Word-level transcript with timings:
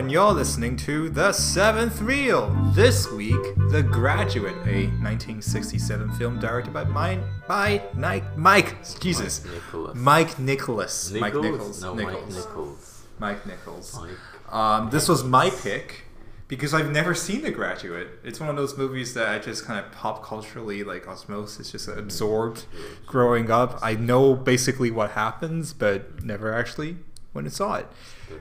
and 0.00 0.10
you're 0.10 0.32
listening 0.32 0.78
to 0.78 1.10
The 1.10 1.30
Seventh 1.30 2.00
Reel. 2.00 2.48
This 2.72 3.12
week, 3.12 3.54
The 3.68 3.82
Graduate, 3.82 4.54
a 4.66 4.86
1967 4.86 6.12
film 6.12 6.40
directed 6.40 6.72
by 6.72 6.84
mine, 6.84 7.22
by 7.46 7.82
Mike, 7.92 8.24
Mike, 8.34 8.76
Jesus, 8.98 9.44
Nicholas. 9.44 9.94
Mike 9.94 10.38
Nicholas, 10.38 11.10
Mike 11.12 11.34
Nichols? 11.34 11.44
Nichols, 11.44 11.82
No, 11.82 11.94
Nichols, 11.94 12.14
Mike 12.14 12.34
Nichols. 12.34 13.02
Mike 13.18 13.46
Nichols. 13.46 14.00
Mike. 14.00 14.54
Um, 14.54 14.88
this 14.88 15.06
was 15.06 15.22
my 15.22 15.50
pick 15.50 16.04
because 16.48 16.72
I've 16.72 16.90
never 16.90 17.14
seen 17.14 17.42
The 17.42 17.50
Graduate. 17.50 18.08
It's 18.24 18.40
one 18.40 18.48
of 18.48 18.56
those 18.56 18.78
movies 18.78 19.12
that 19.12 19.28
I 19.28 19.38
just 19.38 19.66
kind 19.66 19.84
of 19.84 19.92
pop 19.92 20.24
culturally, 20.24 20.82
like 20.82 21.06
osmosis, 21.08 21.72
just 21.72 21.88
absorbed 21.88 22.64
growing 23.04 23.50
up. 23.50 23.78
I 23.82 23.96
know 23.96 24.34
basically 24.34 24.90
what 24.90 25.10
happens, 25.10 25.74
but 25.74 26.24
never 26.24 26.54
actually 26.54 26.96
went 27.34 27.46
it 27.46 27.52
saw 27.52 27.74
it. 27.76 27.86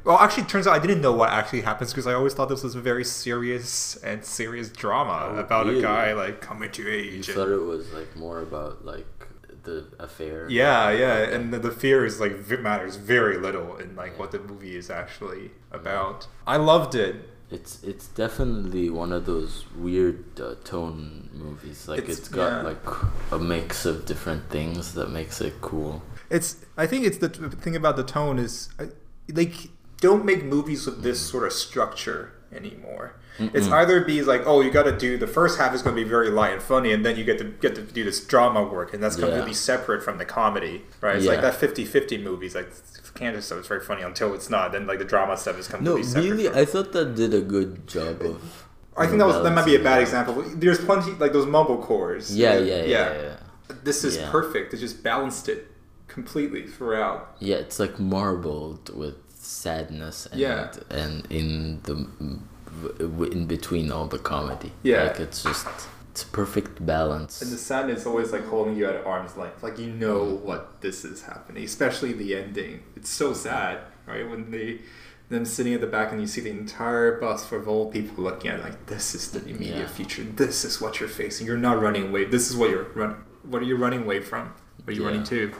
Well, 0.03 0.17
actually, 0.20 0.43
it 0.43 0.49
turns 0.49 0.67
out 0.67 0.75
I 0.75 0.79
didn't 0.79 1.02
know 1.02 1.13
what 1.13 1.29
actually 1.31 1.61
happens 1.61 1.91
because 1.91 2.07
I 2.07 2.13
always 2.13 2.34
thought 2.34 2.49
this 2.49 2.63
was 2.63 2.75
a 2.75 2.81
very 2.81 3.03
serious 3.03 3.95
and 3.98 4.23
serious 4.23 4.70
drama 4.70 5.31
Oh, 5.35 5.39
about 5.39 5.65
really? 5.65 5.79
a 5.79 5.81
guy 5.81 6.13
like 6.13 6.41
coming 6.41 6.71
to 6.71 6.84
You 6.84 6.89
age. 6.89 7.27
and- 7.27 7.35
thought 7.38 7.49
it 7.49 7.57
was 7.63 7.91
like 7.93 8.15
more 8.15 8.41
about 8.41 8.85
like 8.85 9.05
the 9.63 9.85
affair. 9.99 10.48
Yeah, 10.49 10.89
yeah, 10.91 11.17
and 11.17 11.53
the, 11.53 11.59
the 11.59 11.71
fear 11.71 12.05
is 12.05 12.20
like 12.20 12.34
v- 12.38 12.57
matters 12.57 12.95
very 12.95 13.38
little 13.38 13.77
in 13.77 13.95
like 13.95 14.17
what 14.17 14.31
the 14.31 14.39
movie 14.39 14.75
is 14.75 14.90
actually 14.90 15.51
about. 15.71 16.27
I 16.48 16.57
loved 16.57 16.95
it. 16.95 17.15
It's 17.51 17.84
it's 17.84 18.07
definitely 18.07 18.90
one 18.91 19.12
of 19.12 19.26
those 19.26 19.65
weird 19.76 20.40
uh, 20.40 20.53
tone 20.63 21.29
movies. 21.34 21.87
Like 21.87 21.99
It's- 21.99 22.20
it's 22.20 22.27
got 22.29 22.51
yeah. 22.51 22.62
like 22.62 22.84
a 23.31 23.40
mix 23.40 23.85
of 23.85 24.05
different 24.05 24.49
things 24.49 24.93
that 24.93 25.09
makes 25.09 25.41
it 25.41 25.55
cool. 25.59 26.03
It's. 26.30 26.58
I 26.78 26.86
think 26.88 27.06
it's 27.06 27.18
the 27.18 27.30
thing 27.30 27.76
about 27.76 27.96
the 27.96 28.04
tone 28.04 28.38
is 28.40 28.70
I, 28.80 28.90
like 29.34 29.54
don't 30.02 30.24
make 30.26 30.44
movies 30.46 30.86
with 30.86 31.04
this 31.04 31.20
sort 31.20 31.46
of 31.46 31.54
structure 31.54 32.34
anymore. 32.54 33.16
It's 33.38 33.68
Mm-mm. 33.68 33.71
either 33.71 34.02
be 34.04 34.21
like, 34.21 34.41
oh, 34.46 34.60
you 34.60 34.70
got 34.70 34.84
to 34.84 34.98
do 34.98 35.18
the 35.18 35.27
first 35.27 35.58
half 35.60 35.74
is 35.74 35.82
going 35.82 35.96
to 35.96 36.04
be 36.04 36.08
very 36.08 36.30
light 36.30 36.52
and 36.52 36.62
funny, 36.62 36.91
and 36.91 37.05
then 37.05 37.16
you 37.18 37.24
get 37.24 37.38
to 37.38 37.46
get 37.46 37.74
to 37.76 37.82
do 37.82 38.04
this 38.04 38.20
drama 38.26 38.63
work, 38.63 38.94
and 38.94 39.02
that's 39.02 39.18
Yeah. 39.18 39.26
completely 39.27 39.54
separate 39.54 40.04
from 40.04 40.18
the 40.18 40.26
comedy, 40.26 40.82
right? 40.99 41.16
It's 41.16 41.26
like 41.26 41.40
that 41.41 41.54
50-50 41.54 42.21
movies, 42.21 42.54
like 42.54 42.70
Candace 43.16 43.46
stuff 43.46 43.60
is 43.60 43.68
very 43.68 43.80
funny 43.82 44.02
until 44.04 44.34
it's 44.34 44.49
not. 44.49 44.71
Then 44.74 44.88
like 44.88 44.99
the 44.99 45.05
drama 45.05 45.38
stuff 45.38 45.58
is 45.58 45.70
No, 45.70 45.77
completely 45.77 46.04
separate. 46.04 46.30
really, 46.32 46.49
I 46.49 46.66
thought 46.66 46.91
that 46.93 47.16
did 47.16 47.34
a 47.34 47.41
good 47.41 47.88
job 47.88 48.21
of. 48.21 48.66
I 48.98 49.05
think 49.08 49.20
that 49.20 49.27
was 49.27 49.41
that 49.41 49.54
might 49.54 49.66
be 49.66 49.76
a 49.77 49.84
bad 49.84 50.02
example. 50.02 50.43
There's 50.55 50.84
plenty 50.84 51.12
like 51.14 51.32
those 51.32 51.46
mumble 51.46 51.77
cores. 51.82 52.36
Yeah, 52.36 52.58
yeah, 52.58 52.84
yeah, 52.84 53.14
yeah. 53.14 53.36
This 53.84 54.04
is 54.04 54.18
Yeah. 54.18 54.30
perfect. 54.32 54.74
It 54.74 54.77
just 54.77 55.02
balanced 55.02 55.48
it 55.48 55.68
completely 56.10 56.68
throughout. 56.68 57.35
Yeah, 57.40 57.57
it's 57.57 57.79
like 57.79 57.99
marbled 57.99 58.93
with 58.96 59.15
sadness 59.29 60.26
and 60.32 60.40
Yeah. 60.41 60.71
and 60.90 61.26
in 61.29 61.79
the 61.84 61.98
in 63.32 63.46
between 63.46 63.91
all 63.91 64.07
the 64.07 64.19
comedy. 64.19 64.72
Yeah. 64.84 65.03
like 65.03 65.19
it's 65.19 65.44
just 65.44 65.68
it's 66.12 66.24
perfect 66.24 66.85
balance. 66.85 67.41
And 67.41 67.52
the 67.52 67.57
sadness 67.57 68.02
is 68.02 68.07
always 68.07 68.31
like 68.31 68.46
holding 68.46 68.75
you 68.75 68.85
at 68.88 69.06
arm's 69.06 69.38
length. 69.38 69.63
Like 69.63 69.78
you 69.80 69.91
know 69.91 70.24
what 70.44 70.81
this 70.81 71.06
is 71.06 71.24
happening, 71.24 71.63
especially 71.63 72.13
the 72.13 72.35
ending. 72.35 72.84
It's 72.96 73.09
so 73.09 73.34
sad, 73.34 73.80
right? 74.06 74.30
When 74.30 74.52
they 74.52 74.81
them 75.30 75.46
sitting 75.46 75.75
at 75.75 75.81
the 75.81 75.88
back 75.88 76.12
and 76.12 76.19
you 76.19 76.25
see 76.25 76.41
the 76.41 76.50
entire 76.50 77.19
bus 77.22 77.46
full 77.46 77.59
of 77.59 77.68
old 77.68 77.94
people 77.94 78.24
looking 78.24 78.50
at 78.50 78.59
it 78.59 78.63
like 78.63 78.88
this 78.88 79.13
is 79.13 79.30
the 79.31 79.40
immediate 79.47 79.78
Yeah. 79.78 79.88
future. 79.88 80.24
This 80.24 80.66
is 80.66 80.81
what 80.81 81.00
you're 81.00 81.07
facing. 81.07 81.46
You're 81.46 81.57
not 81.69 81.80
running 81.80 82.07
away. 82.09 82.25
This 82.25 82.50
is 82.50 82.56
what 82.57 82.72
you're 82.72 82.88
run. 82.96 83.16
What 83.44 83.62
are 83.62 83.66
you 83.66 83.75
running 83.78 84.02
away 84.03 84.22
from? 84.22 84.53
What 84.84 84.90
are 84.90 84.91
you 84.94 85.02
Yeah. 85.03 85.07
running 85.09 85.24
to? 85.25 85.52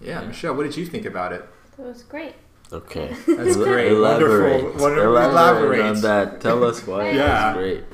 Yeah, 0.00 0.20
Yeah. 0.22 0.26
Michelle, 0.28 0.54
what 0.54 0.64
did 0.64 0.76
you 0.76 0.86
think 0.86 1.04
about 1.06 1.32
it? 1.32 1.44
It 1.78 1.82
was 1.82 2.02
great. 2.02 2.34
Okay, 2.72 3.08
That's 3.26 3.56
El- 3.56 3.64
great. 3.64 3.92
Elaborate. 3.92 4.62
Wonderful. 4.64 4.80
Wonder- 4.82 5.04
elaborate, 5.04 5.78
elaborate. 5.78 5.80
on 5.96 6.00
that. 6.02 6.40
Tell 6.40 6.64
us 6.64 6.86
why 6.86 7.10
Yeah. 7.10 7.52
it 7.52 7.56
was 7.56 7.62
great. 7.62 7.84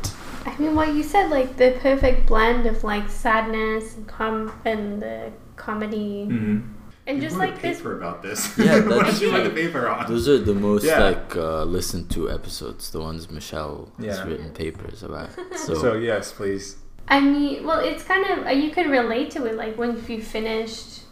I 0.45 0.59
mean, 0.59 0.75
what 0.75 0.95
you 0.95 1.03
said, 1.03 1.31
like 1.31 1.57
the 1.57 1.79
perfect 1.81 2.27
blend 2.27 2.67
of 2.67 2.83
like 2.83 3.09
sadness 3.09 3.97
and 3.97 4.07
com 4.09 4.53
and 4.65 5.01
the 5.03 5.31
comedy, 5.57 6.27
Mm-hmm. 6.29 6.61
and 7.07 7.21
just 7.21 7.37
like 7.37 7.61
this. 7.63 7.81
about 7.81 8.23
this. 8.23 8.57
Yeah, 8.59 8.81
what 8.89 9.07
did 9.07 9.21
you 9.21 9.31
write 9.31 9.45
the 9.45 9.51
paper 9.51 9.89
on? 9.89 10.09
Those 10.11 10.29
are 10.29 10.39
the 10.39 10.55
most 10.55 10.85
Yeah. 10.85 10.99
like 11.11 11.37
uh, 11.37 11.65
listened 11.65 12.11
to 12.17 12.31
episodes. 12.31 12.91
The 12.91 13.01
ones 13.01 13.31
Michelle 13.31 13.93
has 14.01 14.23
written 14.25 14.51
papers 14.51 15.03
about. 15.03 15.31
So, 15.57 15.75
So 15.75 15.95
yes, 15.95 16.33
please. 16.33 16.77
I 17.09 17.21
mean, 17.21 17.65
well, 17.67 17.81
it's 17.81 18.03
kind 18.05 18.25
of 18.33 18.47
uh, 18.47 18.51
you 18.51 18.71
can 18.71 18.91
relate 18.91 19.31
to 19.33 19.45
it. 19.47 19.55
Like 19.55 19.77
when 19.79 19.91
you 20.09 20.23
finished 20.23 21.03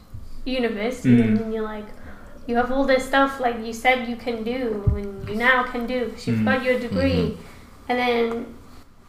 university 0.45 1.17
Mhm. 1.19 1.25
and 1.29 1.37
then 1.39 1.53
you're 1.53 1.63
like, 1.65 1.87
you 2.47 2.57
have 2.57 2.73
all 2.73 2.85
this 2.85 3.05
stuff 3.07 3.39
like 3.41 3.57
you 3.65 3.73
said 3.73 4.09
you 4.09 4.17
can 4.17 4.43
do 4.43 4.83
and 4.97 5.29
you 5.29 5.37
now 5.37 5.63
can 5.63 5.87
do. 5.87 6.09
'cause 6.11 6.27
you've 6.27 6.39
Mhm. 6.41 6.45
got 6.45 6.65
your 6.65 6.79
degree, 6.79 7.37
Mhm. 7.37 7.37
and 7.89 7.99
then 7.99 8.47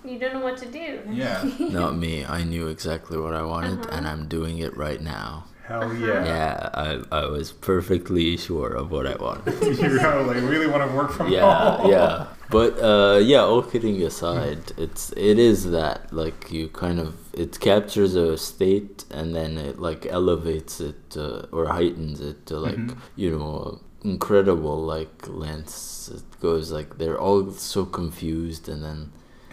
you 0.03 0.19
don't 0.19 0.33
know 0.33 0.41
what 0.41 0.57
to 0.57 0.65
do. 0.65 0.99
Yeah. 1.09 1.43
not 1.59 1.95
me. 1.95 2.25
I 2.25 2.43
knew 2.43 2.67
exactly 2.67 3.17
what 3.17 3.33
I 3.33 3.43
wanted, 3.43 3.79
Uh-huh. 3.85 3.95
and 3.97 4.07
I'm 4.07 4.27
doing 4.27 4.57
it 4.59 4.75
right 4.77 5.01
now. 5.01 5.45
Hell 5.67 5.83
Uh-huh. 5.83 5.93
yeah. 6.05 6.25
Yeah, 6.25 6.69
I, 6.73 6.99
I 7.11 7.25
was 7.27 7.51
perfectly 7.51 8.35
sure 8.37 8.73
of 8.73 8.91
what 8.91 9.05
I 9.07 9.15
wanted. 9.15 9.53
you 9.81 9.97
like 9.99 10.41
really 10.53 10.67
want 10.67 10.83
to 10.89 10.95
work 10.95 11.11
from 11.11 11.29
yeah, 11.31 11.77
home. 11.77 11.89
Yeah, 11.89 11.97
yeah. 11.97 12.25
But 12.57 12.71
uh, 12.91 13.17
yeah, 13.31 13.41
all 13.49 13.63
kidding 13.63 14.01
aside, 14.11 14.63
it's 14.77 15.03
it 15.31 15.37
is 15.51 15.59
that 15.71 15.99
like 16.21 16.51
you 16.51 16.67
kind 16.85 16.99
of 17.05 17.11
it 17.43 17.51
captures 17.59 18.13
a 18.15 18.37
state 18.37 19.05
and 19.17 19.27
then 19.37 19.51
it 19.57 19.79
like 19.87 20.05
elevates 20.19 20.79
it 20.89 21.03
uh, 21.17 21.45
or 21.55 21.63
heightens 21.77 22.19
it 22.29 22.37
to 22.49 22.55
like 22.67 22.77
Mhm. 22.77 22.95
you 23.23 23.29
know 23.37 23.79
incredible 24.03 24.77
like 24.95 25.15
lengths. 25.45 26.09
It 26.17 26.23
goes 26.41 26.65
like 26.77 26.89
they're 26.99 27.19
all 27.27 27.51
so 27.51 27.81
confused 27.85 28.67
and 28.73 28.83
then 28.83 28.99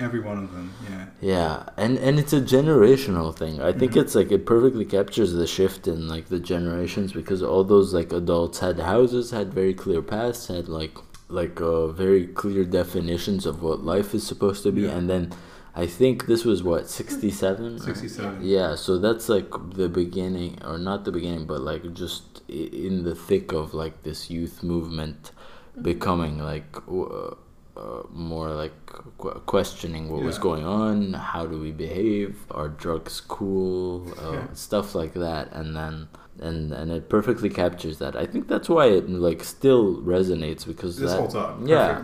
Every 0.00 0.20
one 0.20 0.38
of 0.44 0.50
them. 0.54 0.69
Yeah. 0.88 1.06
yeah, 1.20 1.54
and 1.76 1.98
and 2.06 2.15
it's 2.20 2.32
a 2.32 2.41
generational 2.56 3.30
thing. 3.41 3.54
I 3.60 3.72
think 3.78 3.92
Mhm. 3.92 4.00
it's 4.03 4.15
like 4.15 4.30
it 4.36 4.47
perfectly 4.47 4.84
captures 4.98 5.32
the 5.32 5.47
shift 5.56 5.88
in 5.88 6.06
like 6.15 6.26
the 6.34 6.38
generations 6.54 7.12
because 7.20 7.42
all 7.42 7.65
those 7.65 7.92
like 7.98 8.12
adults 8.12 8.59
had 8.60 8.78
houses, 8.78 9.32
had 9.32 9.53
very 9.53 9.75
clear 9.75 10.00
paths, 10.15 10.47
had 10.47 10.69
like 10.80 10.94
like 11.28 11.61
uh, 11.61 11.89
very 11.89 12.27
clear 12.27 12.65
definitions 12.65 13.47
of 13.47 13.62
what 13.62 13.84
life 13.84 14.15
is 14.15 14.27
supposed 14.27 14.62
to 14.65 14.72
be, 14.72 14.83
Yeah. 14.83 14.97
and 14.97 15.09
then 15.11 15.33
I 15.75 15.87
think 15.87 16.27
this 16.27 16.44
was 16.44 16.62
what 16.62 16.89
sixty 16.89 17.31
seven. 17.31 17.78
Sixty-seven. 17.78 18.41
Yeah, 18.43 18.75
so 18.75 18.99
that's 18.99 19.28
like 19.28 19.50
the 19.75 19.89
beginning, 19.89 20.59
or 20.65 20.78
not 20.78 21.05
the 21.05 21.12
beginning, 21.12 21.47
but 21.47 21.61
like 21.61 21.93
just 21.94 22.43
in 22.49 23.05
the 23.05 23.15
thick 23.15 23.53
of 23.53 23.75
like 23.75 24.03
this 24.03 24.31
youth 24.31 24.62
movement 24.62 25.33
becoming 25.81 26.39
like 26.39 26.77
uh, 26.91 27.34
uh, 27.78 28.03
more 28.11 28.49
like 28.62 28.75
qu- 29.19 29.41
questioning 29.55 30.05
what 30.11 30.22
was 30.22 30.39
going 30.39 30.65
on, 30.65 31.12
how 31.15 31.47
do 31.47 31.56
we 31.66 31.72
behave, 31.87 32.31
are 32.50 32.69
drugs 32.69 33.21
cool, 33.21 34.12
uh, 34.25 34.53
stuff 34.55 34.94
like 34.94 35.15
that, 35.15 35.53
and 35.53 35.77
then. 35.77 36.09
And, 36.41 36.72
and 36.72 36.93
it 36.93 37.09
perfectly 37.09 37.50
captures 37.50 37.99
that. 37.99 38.15
I 38.15 38.25
think 38.25 38.47
that's 38.47 38.69
why 38.69 38.87
it 38.99 39.11
like 39.11 39.43
still 39.43 39.97
resonates 40.15 40.65
because 40.65 40.97
This 40.97 41.11
that 41.11 41.19
holds 41.19 41.34
up 41.34 41.59
yeah 41.66 42.00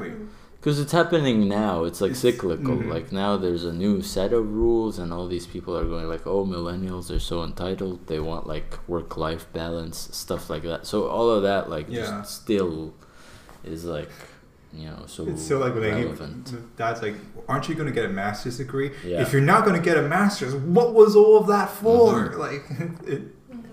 because 0.58 0.80
it's 0.80 0.90
happening 0.90 1.46
now. 1.48 1.84
It's 1.84 2.00
like 2.00 2.10
It's- 2.16 2.22
cyclical. 2.22 2.76
mhm. 2.78 2.90
Like 2.96 3.12
now, 3.12 3.36
there's 3.36 3.64
a 3.64 3.72
new 3.72 4.02
set 4.02 4.32
of 4.32 4.44
rules, 4.52 4.98
and 4.98 5.12
all 5.12 5.28
these 5.28 5.46
people 5.46 5.76
are 5.78 5.84
going 5.84 6.08
like, 6.08 6.26
"Oh, 6.26 6.44
millennials 6.44 7.14
are 7.14 7.20
so 7.20 7.44
entitled. 7.44 8.08
They 8.08 8.18
want 8.18 8.44
like 8.54 8.70
work-life 8.88 9.44
balance, 9.52 9.96
stuff 10.10 10.50
like 10.50 10.64
that." 10.64 10.84
So 10.84 11.06
all 11.06 11.30
of 11.30 11.42
that, 11.44 11.70
like, 11.70 11.86
Yeah. 11.88 12.00
just 12.00 12.42
still 12.42 12.92
is 13.62 13.84
like, 13.84 14.10
you 14.74 14.86
know, 14.88 15.04
so 15.06 15.26
It's 15.28 15.46
so 15.46 15.58
like 15.58 15.72
when 15.74 15.82
they 15.82 15.92
relevant. 16.04 16.76
dad's 16.76 17.00
like, 17.02 17.14
aren't 17.48 17.68
you 17.68 17.74
going 17.74 17.86
to 17.86 17.92
get 17.94 18.04
a 18.04 18.08
master's 18.08 18.56
degree? 18.58 18.90
Yeah. 19.04 19.22
If 19.22 19.32
you're 19.32 19.42
not 19.42 19.64
going 19.64 19.76
to 19.76 19.82
get 19.82 19.96
a 19.96 20.02
master's, 20.02 20.54
what 20.54 20.94
was 20.94 21.14
all 21.16 21.36
of 21.38 21.46
that 21.48 21.70
for? 21.70 22.30
Mhm. 22.30 22.38
Like, 22.44 22.62
it, 23.08 23.22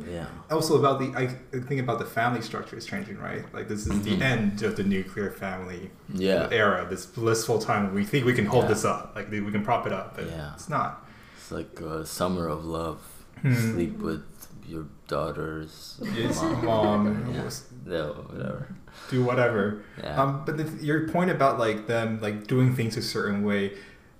yeah, 0.10 0.26
also 0.50 0.78
about 0.78 1.00
the 1.00 1.08
I 1.18 1.28
think 1.60 1.80
about 1.80 2.00
the 2.00 2.06
family 2.06 2.42
structure 2.42 2.76
is 2.76 2.86
changing, 2.86 3.18
right? 3.18 3.44
Like 3.54 3.68
this 3.70 3.88
is 3.88 4.02
the 4.04 4.18
Mhm. 4.18 4.22
end 4.22 4.62
of 4.64 4.76
the 4.76 4.84
nuclear 4.84 5.32
family 5.32 5.90
yeah, 6.14 6.50
era. 6.52 6.86
This 6.90 7.06
blissful 7.06 7.60
time 7.60 7.94
we 7.94 8.04
think 8.04 8.26
we 8.26 8.34
can 8.34 8.46
hold 8.46 8.64
Yeah. 8.66 8.70
this 8.74 8.84
up, 8.86 9.14
like 9.16 9.32
we 9.32 9.40
can 9.52 9.64
prop 9.64 9.88
it 9.88 9.94
up, 9.94 10.16
but 10.16 10.26
Yeah. 10.28 10.54
it's 10.54 10.68
not. 10.70 11.08
it's 11.38 11.52
like 11.52 11.80
a 11.80 12.06
summer 12.06 12.48
of 12.48 12.66
love. 12.66 13.00
Hmm. 13.42 13.54
Sleep 13.56 13.98
with 14.00 14.24
your 14.68 14.86
daughters, 15.08 16.00
Yes, 16.16 16.42
mom, 16.42 16.66
mom, 16.66 17.34
yeah, 17.34 17.50
no, 17.86 18.08
whatever. 18.30 18.68
do 19.10 19.24
whatever. 19.24 19.82
Yeah, 20.02 20.22
Um, 20.22 20.44
but 20.46 20.58
the, 20.58 20.64
your 20.86 21.08
point 21.10 21.30
about 21.32 21.60
like 21.60 21.88
them 21.88 22.20
like 22.22 22.48
doing 22.48 22.76
things 22.76 22.98
a 22.98 23.02
certain 23.02 23.44
way, 23.44 23.74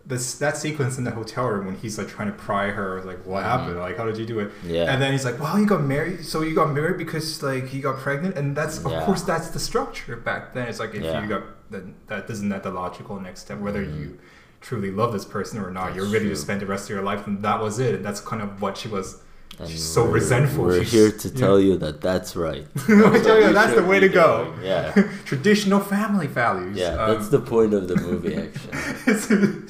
this 0.06 0.40
that 0.40 0.58
sequence 0.58 0.98
in 0.98 1.04
the 1.04 1.12
hotel 1.12 1.46
room 1.48 1.68
when 1.68 1.76
he's 1.76 1.98
like 1.98 2.08
trying 2.08 2.28
to 2.32 2.38
pry 2.38 2.72
her, 2.72 3.02
like 3.04 3.26
what 3.26 3.44
Mhm. 3.44 3.48
happened? 3.50 3.80
Like 3.80 3.98
how 3.98 4.06
did 4.06 4.18
you 4.18 4.26
do 4.26 4.40
it? 4.40 4.52
yeah, 4.64 4.92
And 4.92 5.02
then 5.02 5.12
he's 5.12 5.24
like, 5.26 5.40
well, 5.40 5.58
you 5.60 5.66
got 5.68 5.84
married, 5.84 6.26
so 6.26 6.42
you 6.42 6.56
got 6.56 6.72
married 6.74 6.98
because 6.98 7.42
like 7.44 7.74
you 7.74 7.82
got 7.82 7.98
pregnant, 8.00 8.36
and 8.38 8.56
that's 8.56 8.84
of 8.84 8.92
Yeah. 8.92 9.06
course 9.06 9.22
that's 9.22 9.50
the 9.50 9.60
structure 9.60 10.16
back 10.18 10.54
then. 10.54 10.68
It's 10.68 10.80
like 10.80 10.96
if 10.96 11.04
Yeah. 11.04 11.22
you 11.22 11.30
got 11.30 11.44
then 11.70 11.96
that 12.08 12.30
isn't 12.30 12.50
that 12.50 12.64
the 12.64 12.72
logical 12.72 13.18
next 13.20 13.42
step 13.42 13.60
whether 13.60 13.84
Mhm. 13.86 13.98
you 14.00 14.18
truly 14.60 14.92
love 14.92 15.12
this 15.14 15.24
person 15.26 15.60
or 15.60 15.72
not. 15.72 15.86
That's 15.86 15.96
you're 15.98 16.06
ready 16.06 16.26
true. 16.26 16.30
to 16.30 16.36
spend 16.36 16.62
the 16.62 16.66
rest 16.68 16.84
of 16.86 16.90
your 16.92 17.02
life, 17.04 17.26
and 17.28 17.42
that 17.44 17.62
was 17.62 17.80
it. 17.80 17.96
And 17.96 18.04
that's 18.06 18.20
kind 18.20 18.42
of 18.42 18.62
what 18.62 18.78
she 18.78 18.88
was 18.90 19.22
And 19.60 19.70
She's 19.70 19.84
so 19.84 20.04
we're- 20.04 20.14
resentful. 20.16 20.64
We're 20.66 20.84
She's- 20.84 20.92
here 20.92 21.12
to 21.12 21.28
yeah. 21.30 21.40
tell 21.40 21.60
you 21.60 21.78
that 21.78 22.02
that's 22.02 22.36
right. 22.36 22.66
I 22.76 22.82
tell 22.88 23.12
what 23.12 23.26
you, 23.26 23.48
you 23.48 23.54
that's 23.54 23.76
the 23.76 23.84
way 23.84 24.00
to 24.00 24.10
go. 24.10 24.54
doing. 24.56 24.66
Yeah. 24.66 24.92
Traditional 25.26 25.80
family 25.80 26.28
values. 26.28 26.78
Yeah, 26.78 26.96
Um, 26.96 27.12
that's 27.16 27.30
the 27.30 27.40
point 27.40 27.74
of 27.74 27.88
the 27.88 27.96
movie, 27.98 28.36
actually. 29.08 29.64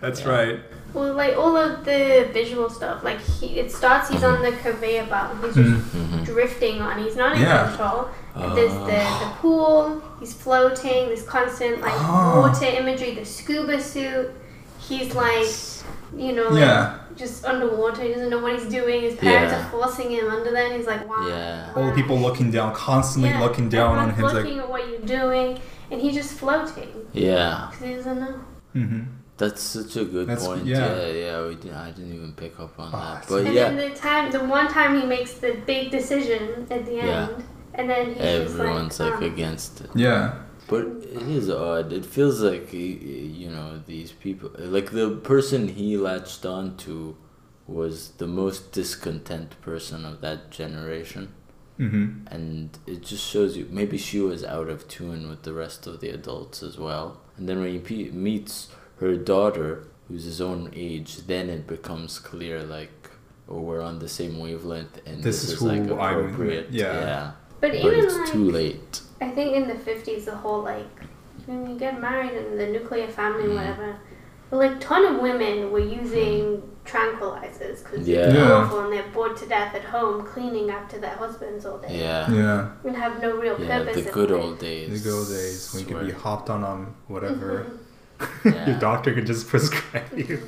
that's 0.00 0.20
Yeah. 0.20 0.28
right. 0.28 0.60
Well, 0.92 1.12
like 1.14 1.36
all 1.36 1.56
of 1.56 1.84
the 1.84 2.28
visual 2.32 2.70
stuff, 2.70 3.02
like 3.02 3.20
he, 3.20 3.58
it 3.58 3.72
starts. 3.72 4.08
He's 4.10 4.22
on 4.22 4.42
the 4.42 4.52
conveyor 4.52 5.06
belt. 5.06 5.32
He's 5.42 5.54
just 5.56 5.70
Mm. 5.70 5.80
Mhm. 5.80 6.24
drifting 6.24 6.80
on. 6.80 7.02
He's 7.02 7.16
not 7.16 7.34
in 7.36 7.42
Yeah. 7.42 7.66
control. 7.68 8.08
There's 8.54 8.72
the, 8.72 9.02
the 9.24 9.30
pool. 9.40 10.02
He's 10.20 10.32
floating. 10.34 11.06
There's 11.08 11.22
constant 11.24 11.80
like 11.80 11.92
Oh. 11.96 12.40
water 12.42 12.66
imagery. 12.66 13.14
The 13.14 13.24
scuba 13.24 13.80
suit. 13.80 14.30
He's 14.88 15.14
like, 15.14 15.48
you 16.16 16.32
know, 16.34 16.48
like, 16.48 16.60
Yeah. 16.60 16.98
just 17.16 17.44
underwater. 17.44 18.02
He 18.02 18.08
doesn't 18.12 18.30
know 18.30 18.40
what 18.40 18.58
he's 18.58 18.68
doing. 18.70 19.02
His 19.02 19.14
parents 19.16 19.52
Yeah. 19.52 19.66
are 19.66 19.70
forcing 19.70 20.10
him 20.10 20.28
under 20.30 20.50
there. 20.50 20.66
And 20.66 20.76
he's 20.76 20.86
like, 20.86 21.08
wow. 21.08 21.26
Yeah. 21.28 21.70
All 21.74 21.86
the 21.86 21.92
people 21.92 22.18
looking 22.18 22.50
down, 22.50 22.74
constantly 22.74 23.30
Yeah, 23.30 23.40
looking 23.40 23.68
down 23.68 23.98
on 23.98 24.10
everyone's 24.10 24.36
him. 24.38 24.42
looking 24.44 24.58
at 24.60 24.68
what 24.68 24.88
you're 24.88 25.00
doing, 25.20 25.58
and 25.90 26.00
he's 26.00 26.14
just 26.14 26.32
floating 26.34 26.90
Yeah, 27.12 27.68
because 27.70 27.86
he 27.86 27.94
doesn't 27.94 28.20
know. 28.20 28.26
Like, 28.74 28.84
hmm 28.86 29.00
that's 29.36 29.60
such 29.62 29.96
a 29.96 30.04
good 30.04 30.28
That's- 30.28 30.46
point. 30.46 30.64
yeah. 30.64 30.78
Yeah, 30.96 31.06
yeah, 31.08 31.46
we 31.48 31.56
didn't, 31.56 31.74
I 31.76 31.90
didn't 31.90 32.14
even 32.14 32.32
pick 32.34 32.60
up 32.60 32.78
on 32.78 32.90
Oh, 32.94 32.96
that. 32.96 33.12
it's- 33.14 33.28
But 33.28 33.46
And 33.46 33.54
yeah, 33.54 33.64
then 33.70 33.76
the 33.90 33.96
time, 33.96 34.30
the 34.30 34.38
one 34.44 34.68
time 34.68 35.00
he 35.00 35.04
makes 35.06 35.32
the 35.34 35.56
big 35.66 35.90
decision 35.90 36.68
at 36.70 36.86
the 36.86 36.94
Yeah. 36.94 37.02
end, 37.30 37.44
and 37.74 37.90
then 37.90 38.06
he's 38.14 38.20
everyone's 38.22 39.00
like, 39.00 39.10
like, 39.14 39.18
um, 39.22 39.32
against 39.32 39.80
it. 39.80 39.90
Yeah. 39.96 40.34
But 40.66 40.86
it 40.86 41.22
is 41.28 41.50
odd. 41.50 41.92
It 41.92 42.06
feels 42.06 42.40
like 42.40 42.70
y- 42.72 42.98
y- 43.00 43.30
you 43.42 43.50
know 43.50 43.80
these 43.86 44.12
people, 44.12 44.50
like 44.58 44.92
the 44.92 45.10
person 45.32 45.68
he 45.68 45.96
latched 45.96 46.46
on 46.46 46.76
to, 46.78 47.16
was 47.66 48.10
the 48.18 48.26
most 48.26 48.72
discontent 48.72 49.60
person 49.60 50.04
of 50.04 50.20
that 50.20 50.50
generation, 50.50 51.32
hmm 51.76 52.06
and 52.30 52.78
it 52.86 53.02
just 53.02 53.24
shows 53.32 53.56
you 53.56 53.66
maybe 53.70 53.98
she 53.98 54.20
was 54.20 54.44
out 54.44 54.68
of 54.68 54.86
tune 54.88 55.28
with 55.28 55.42
the 55.42 55.52
rest 55.52 55.86
of 55.86 56.00
the 56.00 56.08
adults 56.10 56.62
as 56.62 56.78
well. 56.78 57.20
And 57.36 57.48
then 57.48 57.60
when 57.60 57.72
he 57.72 57.78
pe- 57.78 58.10
meets 58.10 58.68
her 59.00 59.16
daughter, 59.16 59.84
who's 60.08 60.24
his 60.24 60.40
own 60.40 60.70
age, 60.74 61.26
then 61.26 61.50
it 61.50 61.66
becomes 61.66 62.18
clear 62.18 62.62
like, 62.62 63.10
oh, 63.48 63.60
we're 63.60 63.82
on 63.82 63.98
the 63.98 64.08
same 64.08 64.38
wavelength, 64.38 65.00
and 65.06 65.22
This 65.22 65.40
this, 65.42 65.44
is 65.44 65.52
is, 65.56 65.62
like 65.62 65.84
who 65.86 65.96
I'm- 65.96 66.18
appropriate. 66.20 66.68
yeah. 66.70 67.32
But 67.60 67.72
But 67.72 67.92
even 67.94 68.04
it's 68.04 68.14
like, 68.18 68.32
too 68.32 68.50
late. 68.50 69.00
I 69.24 69.30
think 69.30 69.54
in 69.56 69.64
the 69.68 69.74
fifties, 69.88 70.24
the 70.26 70.36
whole 70.36 70.62
like 70.62 70.86
when 71.46 71.66
you 71.68 71.76
get 71.78 72.00
married 72.00 72.32
and 72.32 72.58
the 72.58 72.66
nuclear 72.76 73.08
family, 73.08 73.44
Mm. 73.48 73.54
whatever. 73.56 73.96
But 74.50 74.56
like 74.58 74.80
ton 74.80 75.02
of 75.10 75.20
women 75.22 75.70
were 75.72 75.86
using 76.00 76.62
tranquilizers 76.84 77.82
because 77.82 78.06
Yeah. 78.06 78.26
it's 78.26 78.34
Yeah. 78.34 78.52
awful 78.52 78.80
and 78.84 78.92
they're 78.92 79.10
bored 79.12 79.36
to 79.38 79.46
death 79.46 79.74
at 79.74 79.84
home 79.84 80.16
cleaning 80.32 80.68
after 80.70 80.98
their 80.98 81.16
husbands 81.24 81.64
all 81.66 81.78
day 81.78 81.98
Yeah. 81.98 82.30
Yeah. 82.30 82.68
and 82.84 82.94
have 83.04 83.20
no 83.22 83.30
real 83.44 83.56
Yeah, 83.60 83.78
purpose. 83.78 83.96
the 84.02 84.06
in 84.08 84.14
good 84.14 84.30
life. 84.30 84.42
old 84.44 84.58
days. 84.58 85.02
The 85.02 85.08
good 85.10 85.16
old 85.18 85.28
days 85.28 85.70
when 85.72 85.80
you 85.88 85.94
could 85.94 86.06
be 86.06 86.12
hopped 86.12 86.50
on 86.50 86.62
on 86.64 86.94
whatever. 87.08 87.66
Yeah. 88.44 88.66
Your 88.70 88.78
doctor 88.78 89.12
could 89.14 89.26
just 89.26 89.48
prescribe 89.52 90.12
you 90.16 90.38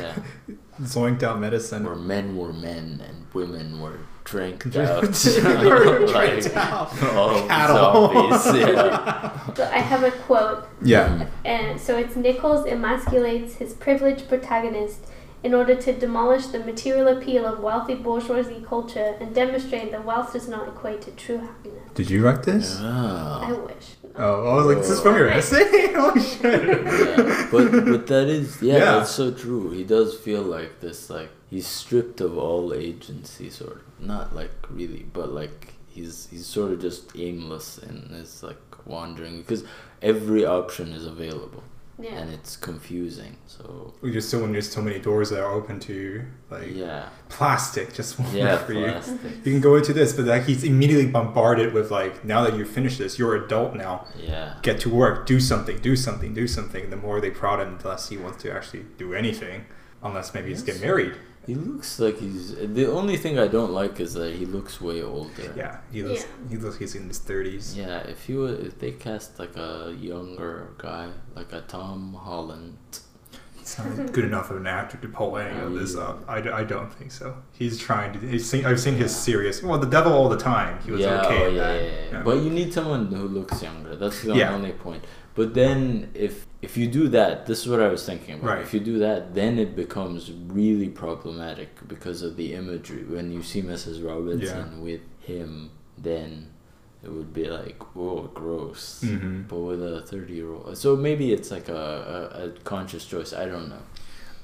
Yeah. 0.00 0.12
zoinked 0.82 1.22
out 1.22 1.40
medicine. 1.40 1.84
Where 1.84 1.96
men 1.96 2.36
were 2.36 2.52
men 2.52 3.02
and 3.06 3.26
women 3.34 3.80
were 3.80 3.98
dranked 4.24 4.70
Drank- 4.72 4.88
out. 4.88 5.02
Were 5.64 6.00
like, 6.06 6.40
dranked 6.42 6.56
out. 6.56 7.02
all 7.14 7.46
Cattle. 7.48 8.30
zombies. 8.30 8.60
Yeah. 8.68 9.54
So 9.54 9.64
I 9.64 9.78
have 9.78 10.02
a 10.04 10.10
quote 10.10 10.68
Yeah. 10.82 11.26
And 11.44 11.80
so 11.80 11.96
it's 11.98 12.16
Nichols 12.16 12.66
emasculates 12.66 13.54
his 13.54 13.72
privileged 13.74 14.28
protagonist 14.28 15.00
in 15.42 15.54
order 15.54 15.74
to 15.74 15.92
demolish 15.92 16.46
the 16.46 16.60
material 16.60 17.08
appeal 17.08 17.44
of 17.44 17.58
wealthy 17.58 17.96
bourgeoisie 17.96 18.64
culture 18.68 19.16
and 19.20 19.34
demonstrate 19.34 19.90
that 19.90 20.04
wealth 20.04 20.32
does 20.32 20.48
not 20.48 20.68
equate 20.68 21.02
to 21.02 21.10
true 21.12 21.38
happiness. 21.38 21.82
Did 21.94 22.10
you 22.10 22.24
write 22.24 22.44
this? 22.44 22.78
I 22.80 23.50
wish. 23.52 23.96
Oh, 24.16 24.44
oh, 24.46 24.50
I 24.50 24.54
was 24.56 24.66
like, 24.66 24.76
this 24.78 24.86
is 24.90 24.96
this 24.96 25.02
from 25.02 25.16
your 25.16 25.28
essay? 25.28 25.62
oh 25.96 26.14
shit. 26.18 26.62
yeah. 26.68 27.48
But 27.50 27.70
but 27.84 28.06
that 28.08 28.28
is 28.28 28.60
yeah, 28.62 28.74
Yeah. 28.74 28.84
that's 28.98 29.10
so 29.10 29.32
true. 29.32 29.70
He 29.70 29.84
does 29.84 30.14
feel 30.18 30.42
like 30.42 30.80
this 30.80 31.08
like 31.10 31.30
he's 31.50 31.66
stripped 31.66 32.20
of 32.20 32.36
all 32.36 32.74
agency 32.74 33.48
sort 33.50 33.76
of. 33.76 33.82
Not 34.00 34.34
like 34.34 34.50
really, 34.70 35.06
but 35.12 35.32
like 35.32 35.74
he's 35.88 36.28
he's 36.30 36.46
sort 36.46 36.72
of 36.72 36.80
just 36.80 37.12
aimless 37.16 37.78
and 37.78 38.10
is 38.14 38.42
like 38.42 38.60
wandering 38.86 39.38
because 39.38 39.64
every 40.02 40.44
option 40.44 40.92
is 40.92 41.06
available 41.06 41.62
Yeah. 42.02 42.18
and 42.18 42.32
it's 42.34 42.56
confusing. 42.56 43.36
So 43.46 43.94
We 44.02 44.10
just 44.12 44.28
so 44.30 44.40
when 44.40 44.52
there's 44.52 44.70
so 44.70 44.82
many 44.82 44.98
doors 44.98 45.30
that 45.30 45.40
are 45.42 45.52
open 45.52 45.78
to 45.80 45.92
you, 45.92 46.24
like 46.50 46.68
yeah. 46.74 47.08
plastic, 47.28 47.92
just 47.94 48.18
one 48.18 48.34
Yeah, 48.34 48.58
for 48.58 48.72
you. 48.72 48.86
plastic. 48.86 49.36
You 49.44 49.52
can 49.52 49.60
go 49.60 49.76
into 49.76 49.92
this, 49.92 50.12
but 50.12 50.24
like 50.26 50.44
he's 50.44 50.64
immediately 50.64 51.06
bombarded 51.06 51.72
with 51.72 51.90
like, 51.90 52.24
now 52.24 52.42
that 52.44 52.56
you've 52.56 52.68
finished 52.70 52.98
this, 52.98 53.18
you're 53.18 53.34
adult 53.36 53.74
now. 53.74 54.06
Yeah. 54.18 54.54
Get 54.62 54.80
to 54.80 54.90
work, 54.90 55.26
do 55.26 55.38
something, 55.40 55.78
do 55.78 55.96
something, 55.96 56.34
do 56.34 56.46
something. 56.48 56.90
The 56.90 56.96
more 56.96 57.20
they 57.20 57.30
prod 57.30 57.60
him, 57.60 57.78
the 57.78 57.88
less 57.88 58.08
he 58.08 58.16
wants 58.16 58.42
to 58.42 58.52
actually 58.52 58.84
do 58.98 59.14
anything, 59.14 59.66
unless 60.02 60.34
maybe 60.34 60.48
he's 60.50 60.62
get 60.62 60.80
married. 60.80 61.14
He 61.46 61.54
looks 61.56 61.98
like 61.98 62.18
he's. 62.18 62.54
The 62.54 62.86
only 62.90 63.16
thing 63.16 63.38
I 63.38 63.48
don't 63.48 63.72
like 63.72 63.98
is 63.98 64.14
that 64.14 64.34
he 64.36 64.46
looks 64.46 64.80
way 64.80 65.02
older. 65.02 65.52
Yeah, 65.56 65.78
he 65.90 66.02
looks. 66.04 66.22
Yeah. 66.22 66.48
He 66.50 66.56
looks. 66.56 66.78
He's 66.78 66.94
in 66.94 67.08
his 67.08 67.18
thirties. 67.18 67.76
Yeah, 67.76 67.98
if 68.00 68.24
he 68.26 68.34
was, 68.34 68.60
if 68.60 68.78
they 68.78 68.92
cast 68.92 69.38
like 69.40 69.56
a 69.56 69.94
younger 69.98 70.70
guy, 70.78 71.08
like 71.34 71.52
a 71.52 71.62
Tom 71.62 72.14
Holland. 72.14 72.76
He's 73.58 73.78
not 73.78 74.12
good 74.12 74.24
enough 74.24 74.50
of 74.50 74.56
an 74.56 74.66
actor 74.66 74.96
to 74.98 75.08
pull 75.08 75.36
any 75.36 75.56
of 75.60 75.72
this 75.74 75.94
up. 75.94 76.24
I 76.28 76.64
don't 76.64 76.92
think 76.92 77.12
so. 77.12 77.36
He's 77.52 77.78
trying 77.78 78.12
to. 78.12 78.18
He's 78.18 78.48
seen, 78.48 78.66
I've 78.66 78.80
seen 78.80 78.94
his 78.94 79.14
serious. 79.14 79.62
Well, 79.62 79.78
the 79.78 79.86
devil 79.86 80.12
all 80.12 80.28
the 80.28 80.36
time. 80.36 80.80
He 80.84 80.90
was 80.90 81.00
yeah, 81.00 81.22
okay 81.22 81.44
oh, 81.44 81.48
yeah, 81.48 81.74
yeah, 81.74 81.80
yeah. 81.80 81.90
Yeah. 82.12 82.22
But 82.22 82.36
you 82.42 82.50
need 82.50 82.72
someone 82.72 83.06
who 83.06 83.28
looks 83.28 83.62
younger. 83.62 83.94
That's 83.94 84.22
the 84.22 84.34
Yeah. 84.34 84.52
only 84.52 84.72
point. 84.72 85.04
But 85.34 85.54
then 85.54 86.10
if 86.14 86.46
if 86.60 86.76
you 86.76 86.86
do 86.88 87.08
that, 87.08 87.46
this 87.46 87.62
is 87.62 87.68
what 87.68 87.80
I 87.80 87.88
was 87.88 88.04
thinking 88.06 88.34
about. 88.36 88.46
Right. 88.46 88.62
If 88.62 88.72
you 88.74 88.80
do 88.80 88.98
that, 89.00 89.34
then 89.34 89.58
it 89.58 89.74
becomes 89.74 90.30
really 90.30 90.88
problematic 90.88 91.70
because 91.88 92.22
of 92.22 92.36
the 92.36 92.54
imagery. 92.54 93.02
When 93.04 93.32
you 93.32 93.42
see 93.42 93.62
Mrs. 93.62 94.04
Robinson 94.06 94.82
with 94.82 95.00
him, 95.20 95.70
then 95.98 96.48
it 97.02 97.10
would 97.10 97.32
be 97.34 97.46
like, 97.46 97.82
whoa, 97.96 98.30
gross. 98.34 99.02
Mhm. 99.04 99.48
But 99.48 99.58
with 99.58 99.82
a 99.82 100.02
thirty-year-old, 100.02 100.76
so 100.78 100.94
maybe 100.96 101.32
it's 101.32 101.50
like 101.50 101.68
a, 101.68 101.74
a, 102.34 102.44
a 102.46 102.50
conscious 102.62 103.04
choice. 103.04 103.32
I 103.32 103.46
don't 103.46 103.68
know. 103.68 103.82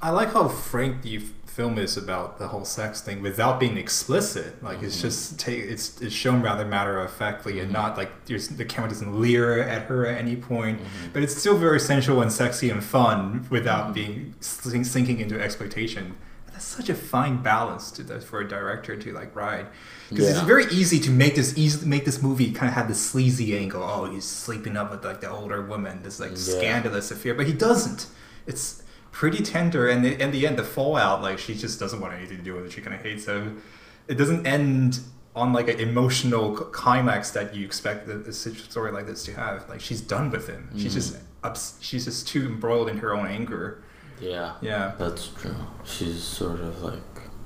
I 0.02 0.10
like 0.10 0.32
how 0.32 0.48
frank 0.48 1.04
f- 1.04 1.32
film 1.58 1.76
is 1.76 1.96
about 1.96 2.38
the 2.38 2.46
whole 2.46 2.64
sex 2.64 3.00
thing 3.00 3.20
without 3.20 3.58
being 3.58 3.76
explicit. 3.76 4.62
Like 4.62 4.80
it's 4.80 4.98
Mhm. 4.98 5.00
just 5.06 5.40
ta- 5.40 5.50
it's 5.74 6.00
it's 6.00 6.14
shown 6.14 6.40
rather 6.40 6.64
matter 6.64 7.00
of 7.00 7.10
factly 7.10 7.58
and 7.58 7.70
Mhm. 7.70 7.78
not 7.80 7.96
like 7.96 8.10
there's 8.26 8.46
the 8.46 8.64
camera 8.64 8.90
doesn't 8.90 9.20
leer 9.20 9.58
at 9.74 9.82
her 9.88 10.06
at 10.06 10.16
any 10.24 10.36
point. 10.36 10.78
Mhm. 10.80 11.12
But 11.12 11.24
it's 11.24 11.36
still 11.36 11.58
very 11.58 11.80
sensual 11.80 12.22
and 12.22 12.30
sexy 12.32 12.70
and 12.70 12.82
fun 12.96 13.46
without 13.50 13.88
Mhm. 13.88 13.94
being 13.94 14.34
sink, 14.40 14.86
sinking 14.86 15.18
into 15.18 15.36
expectation. 15.46 16.04
And 16.46 16.54
that's 16.54 16.64
such 16.64 16.88
a 16.88 16.94
fine 16.94 17.42
balance 17.42 17.90
to 17.96 18.20
for 18.20 18.38
a 18.40 18.46
director 18.56 18.94
to 18.94 19.08
like 19.12 19.34
ride. 19.34 19.66
Because 20.10 20.28
it's 20.28 20.46
very 20.54 20.66
easy 20.80 21.00
to 21.06 21.10
make 21.10 21.34
this 21.34 21.50
easy 21.58 21.84
make 21.94 22.04
this 22.04 22.22
movie 22.22 22.52
kind 22.52 22.68
of 22.70 22.74
have 22.74 22.86
this 22.86 23.00
sleazy 23.10 23.48
angle. 23.58 23.82
Oh, 23.82 24.04
he's 24.12 24.24
sleeping 24.44 24.76
up 24.76 24.92
with 24.92 25.04
like 25.04 25.20
the 25.22 25.28
older 25.38 25.60
woman, 25.72 25.94
this 26.04 26.20
like 26.20 26.34
Yeah. 26.36 26.54
scandalous 26.58 27.10
affair, 27.10 27.34
but 27.34 27.46
he 27.48 27.52
doesn't. 27.52 28.06
It's 28.46 28.66
pretty 29.12 29.42
tender, 29.42 29.88
and 29.88 30.04
in 30.04 30.30
the 30.30 30.46
end, 30.46 30.58
the 30.58 30.64
fallout 30.64 31.22
like 31.22 31.38
she 31.38 31.54
just 31.54 31.78
doesn't 31.80 32.00
want 32.00 32.14
anything 32.14 32.38
to 32.38 32.42
do 32.42 32.54
with 32.54 32.66
it. 32.66 32.72
She 32.72 32.80
kind 32.80 32.94
of 32.94 33.02
hates 33.02 33.26
him. 33.26 33.62
It 34.06 34.14
doesn't 34.14 34.46
end 34.46 35.00
on 35.36 35.52
like 35.52 35.68
an 35.68 35.78
emotional 35.78 36.54
climax 36.56 37.30
that 37.32 37.54
you 37.54 37.64
expect 37.64 38.08
a, 38.08 38.32
story 38.32 38.90
like 38.92 39.06
this 39.06 39.22
to 39.24 39.32
have. 39.34 39.68
Like 39.68 39.80
she's 39.80 40.00
done 40.00 40.30
with 40.30 40.48
him. 40.48 40.70
She's 40.76 40.92
Mhm. 40.92 40.94
just 40.94 41.16
ups- 41.44 41.76
she's 41.80 42.04
just 42.06 42.26
too 42.26 42.46
embroiled 42.46 42.88
in 42.88 42.98
her 42.98 43.14
own 43.14 43.26
anger. 43.26 43.82
Yeah, 44.20 44.54
Yeah. 44.60 44.92
that's 44.98 45.28
true. 45.28 45.54
She's 45.84 46.22
sort 46.24 46.60
of 46.60 46.82
like 46.82 47.02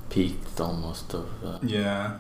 peaked 0.08 0.58
almost 0.60 1.12
of 1.14 1.26
that. 1.42 1.64
Yeah. 1.64 2.18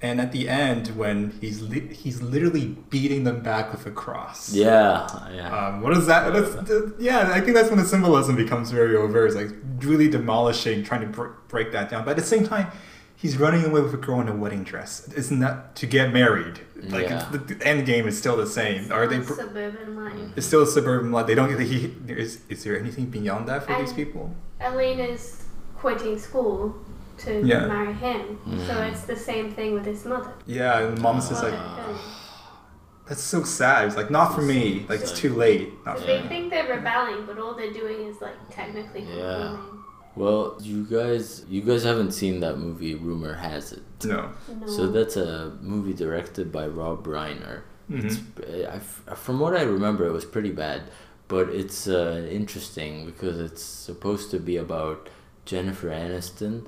And 0.00 0.20
at 0.20 0.30
the 0.30 0.48
end, 0.48 0.88
when 0.96 1.32
he's 1.40 1.60
li- 1.60 1.92
he's 1.92 2.22
literally 2.22 2.76
beating 2.88 3.24
them 3.24 3.40
back 3.42 3.72
with 3.72 3.84
a 3.86 3.90
cross. 3.90 4.52
Yeah, 4.52 5.08
yeah. 5.34 5.48
Um, 5.68 5.80
what 5.80 5.96
is 5.96 6.06
that? 6.06 6.32
That's, 6.32 6.68
th- 6.68 6.92
yeah, 7.00 7.32
I 7.32 7.40
think 7.40 7.56
that's 7.56 7.68
when 7.68 7.78
the 7.80 7.84
symbolism 7.84 8.36
becomes 8.36 8.70
very 8.70 8.94
overt. 8.94 9.26
It's 9.32 9.36
like 9.36 9.50
really 9.80 10.08
demolishing, 10.08 10.84
trying 10.84 11.00
to 11.00 11.08
br- 11.08 11.28
break 11.48 11.72
that 11.72 11.90
down. 11.90 12.04
But 12.04 12.12
at 12.12 12.16
the 12.18 12.22
same 12.22 12.44
time, 12.46 12.68
he's 13.16 13.36
running 13.38 13.64
away 13.64 13.80
with 13.80 13.92
a 13.92 13.96
girl 13.96 14.20
in 14.20 14.28
a 14.28 14.36
wedding 14.36 14.62
dress. 14.62 15.12
Isn't 15.14 15.40
that 15.40 15.74
to 15.76 15.86
get 15.86 16.12
married? 16.12 16.60
Like 16.80 17.08
Yeah. 17.08 17.28
the, 17.32 17.38
the 17.38 17.66
end 17.66 17.84
game 17.84 18.06
is 18.06 18.16
still 18.16 18.36
the 18.36 18.46
same. 18.46 18.92
Are 18.92 19.08
they? 19.08 19.18
Br- 19.18 19.34
suburban 19.34 19.96
life? 19.96 20.32
it's 20.36 20.46
still 20.46 20.62
a 20.62 20.66
suburban 20.66 21.10
life. 21.10 21.26
They 21.26 21.34
don't. 21.34 21.58
He, 21.58 21.92
is 22.06 22.38
is 22.48 22.62
there 22.62 22.78
anything 22.78 23.06
beyond 23.06 23.48
that 23.48 23.64
for 23.64 23.74
these 23.80 23.88
And- 23.88 23.96
people? 23.96 24.32
Elaine's 24.60 25.44
quitting 25.76 26.18
school 26.20 26.76
to 27.18 27.42
Yeah. 27.44 27.66
marry 27.66 27.92
him, 27.92 28.38
so 28.66 28.74
Mm. 28.74 28.90
it's 28.90 29.02
the 29.02 29.16
same 29.16 29.50
thing 29.50 29.74
with 29.74 29.84
his 29.84 30.04
mother. 30.04 30.32
Yeah, 30.46 30.78
and 30.80 30.96
the 30.96 31.00
mom 31.00 31.20
says 31.20 31.42
like, 31.42 31.54
"That's 33.06 33.22
so 33.22 33.42
sad." 33.42 33.86
It's 33.86 33.96
like, 33.96 34.10
"Not 34.10 34.34
for 34.34 34.42
me. 34.42 34.84
Like 34.88 35.00
it's 35.00 35.12
too 35.12 35.34
late." 35.34 35.72
Not 35.86 35.98
for 35.98 36.06
they 36.06 36.22
me. 36.22 36.28
think 36.28 36.50
they're 36.50 36.68
rebelling, 36.76 37.24
but 37.26 37.38
all 37.38 37.54
they're 37.54 37.72
doing 37.72 38.06
is 38.08 38.20
like 38.20 38.36
technically 38.50 39.00
Yeah. 39.02 39.38
conforming. 39.38 39.74
Well, 40.16 40.56
you 40.60 40.84
guys, 40.84 41.44
you 41.48 41.62
guys 41.62 41.84
haven't 41.84 42.12
seen 42.12 42.40
that 42.40 42.58
movie. 42.58 42.94
Rumor 42.96 43.34
has 43.34 43.72
it. 43.72 43.82
No. 44.04 44.30
No. 44.60 44.66
So 44.66 44.88
that's 44.88 45.16
a 45.16 45.52
movie 45.62 45.94
directed 45.94 46.50
by 46.50 46.66
Rob 46.66 47.06
Reiner. 47.06 47.60
It's, 47.90 48.16
Mhm. 48.16 48.66
uh, 48.66 48.76
I, 48.76 49.14
from 49.14 49.38
what 49.40 49.56
I 49.56 49.62
remember, 49.62 50.04
it 50.06 50.12
was 50.12 50.24
pretty 50.26 50.50
bad, 50.50 50.82
but 51.28 51.48
it's 51.50 51.86
uh, 51.88 52.26
interesting 52.30 53.06
because 53.06 53.38
it's 53.38 53.62
supposed 53.62 54.30
to 54.32 54.38
be 54.40 54.56
about 54.56 55.08
Jennifer 55.46 55.88
Aniston 55.88 56.64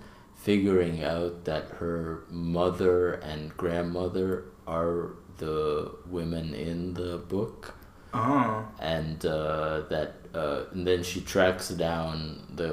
figuring 0.50 1.04
out 1.04 1.45
that 1.45 1.64
her 1.80 2.25
mother 2.30 3.12
and 3.30 3.57
grandmother 3.57 4.30
are 4.66 4.97
the 5.38 5.90
women 6.16 6.47
in 6.54 6.95
the 6.95 7.12
book, 7.35 7.75
Oh. 8.12 8.66
and 8.80 9.25
uh, 9.25 9.83
that 9.92 10.11
uh, 10.35 10.62
and 10.73 10.83
then 10.88 11.00
she 11.04 11.21
tracks 11.35 11.69
down 11.69 12.16
the 12.61 12.71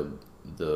the 0.61 0.75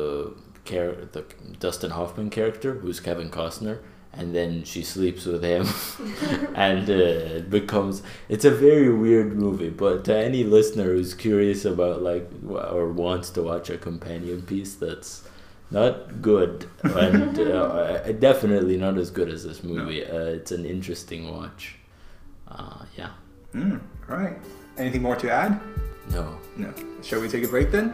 char- 0.64 1.04
the 1.16 1.22
Dustin 1.58 1.90
Hoffman 1.90 2.30
character, 2.30 2.70
who's 2.80 3.00
Kevin 3.00 3.30
Costner, 3.30 3.76
and 4.18 4.32
then 4.38 4.62
she 4.64 4.82
sleeps 4.94 5.26
with 5.26 5.42
him, 5.42 5.66
and 6.54 6.88
uh, 6.88 7.38
it 7.40 7.50
becomes 7.50 8.02
it's 8.28 8.44
a 8.44 8.54
very 8.68 8.90
weird 9.04 9.30
movie. 9.44 9.70
But 9.84 10.04
to 10.06 10.14
any 10.28 10.44
listener 10.56 10.88
who's 10.94 11.14
curious 11.14 11.64
about 11.64 11.96
like 12.10 12.26
or 12.48 12.84
wants 13.04 13.28
to 13.30 13.42
watch 13.50 13.68
a 13.70 13.78
companion 13.88 14.42
piece 14.42 14.74
that's 14.76 15.10
not 15.72 16.20
good 16.20 16.68
and 16.82 17.38
uh, 17.38 18.12
definitely 18.12 18.76
not 18.76 18.98
as 18.98 19.10
good 19.10 19.28
as 19.28 19.42
this 19.44 19.62
movie. 19.64 20.04
Uh, 20.04 20.16
it's 20.26 20.52
an 20.52 20.64
interesting 20.66 21.30
watch. 21.32 21.76
Uh, 22.48 22.84
yeah. 22.96 23.10
Mm. 23.54 23.80
All 24.08 24.16
right. 24.16 24.36
Anything 24.76 25.02
more 25.02 25.16
to 25.16 25.30
add? 25.30 25.60
No. 26.10 26.38
No. 26.56 26.72
Shall 27.02 27.20
we 27.20 27.28
take 27.28 27.44
a 27.44 27.48
break 27.48 27.70
then? 27.70 27.90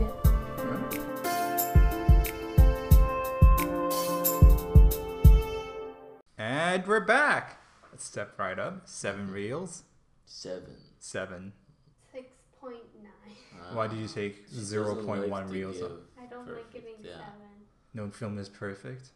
Yeah. 0.00 0.06
And 6.38 6.86
we're 6.86 7.00
back. 7.04 7.58
Let's 7.92 8.04
step 8.04 8.38
right 8.38 8.58
up. 8.58 8.82
Seven 8.88 9.30
reels. 9.30 9.82
Seven. 10.24 10.76
Seven. 10.98 11.52
Six 12.12 12.28
point 12.60 12.76
nine. 13.02 13.74
Why 13.76 13.86
did 13.86 13.98
you 13.98 14.08
take 14.08 14.44
She 14.48 14.54
zero 14.60 14.94
point 14.94 15.28
one 15.28 15.30
like 15.30 15.46
to 15.46 15.52
reels? 15.52 15.78
give- 15.78 15.90
I 15.90 16.09
don't 16.46 16.54
Perfect, 16.54 16.74
like 16.74 16.82
giving 16.84 16.94
yeah. 17.02 17.12
seven. 17.16 17.48
No 17.94 18.10
film 18.10 18.38
is 18.38 18.48
perfect, 18.48 19.10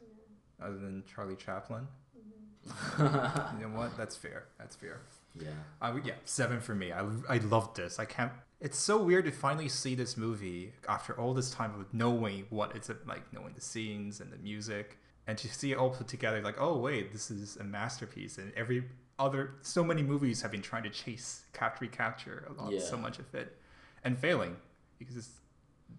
other 0.62 0.76
than 0.78 1.02
Charlie 1.12 1.36
Chaplin. 1.36 1.86
Mm-hmm. 2.16 3.58
You 3.60 3.68
know 3.68 3.76
what? 3.76 3.96
That's 3.96 4.16
fair. 4.16 4.44
That's 4.58 4.74
fair. 4.76 5.00
yeah. 5.38 5.48
I 5.80 5.90
would, 5.90 6.06
yeah, 6.06 6.14
seven 6.24 6.60
for 6.60 6.74
me. 6.74 6.92
I, 6.92 7.04
I 7.28 7.38
loved 7.38 7.76
this. 7.76 7.98
I 7.98 8.04
can't. 8.04 8.32
It's 8.60 8.78
so 8.78 9.02
weird 9.02 9.26
to 9.26 9.30
finally 9.32 9.68
see 9.68 9.94
this 9.94 10.16
movie 10.16 10.72
after 10.88 11.12
all 11.20 11.34
this 11.34 11.50
time 11.50 11.78
of 11.78 11.92
knowing 11.92 12.46
what 12.50 12.74
it's 12.74 12.90
like, 13.06 13.30
knowing 13.32 13.52
the 13.54 13.60
scenes 13.60 14.20
and 14.20 14.32
the 14.32 14.38
music, 14.38 14.96
and 15.26 15.36
to 15.38 15.48
see 15.48 15.72
it 15.72 15.78
all 15.78 15.90
put 15.90 16.08
together. 16.08 16.40
Like, 16.40 16.56
oh 16.58 16.78
wait, 16.78 17.12
this 17.12 17.30
is 17.30 17.56
a 17.56 17.64
masterpiece. 17.64 18.38
And 18.38 18.52
every 18.56 18.84
other, 19.18 19.56
so 19.60 19.84
many 19.84 20.02
movies 20.02 20.40
have 20.42 20.50
been 20.50 20.62
trying 20.62 20.84
to 20.84 20.90
chase, 20.90 21.42
capture, 21.52 21.84
recapture 21.84 22.46
a 22.48 22.52
lot, 22.62 22.72
Yeah. 22.72 22.80
so 22.80 22.96
much 22.96 23.18
of 23.18 23.32
it, 23.34 23.54
and 24.02 24.18
failing 24.18 24.56
because 24.98 25.16
it's 25.16 25.30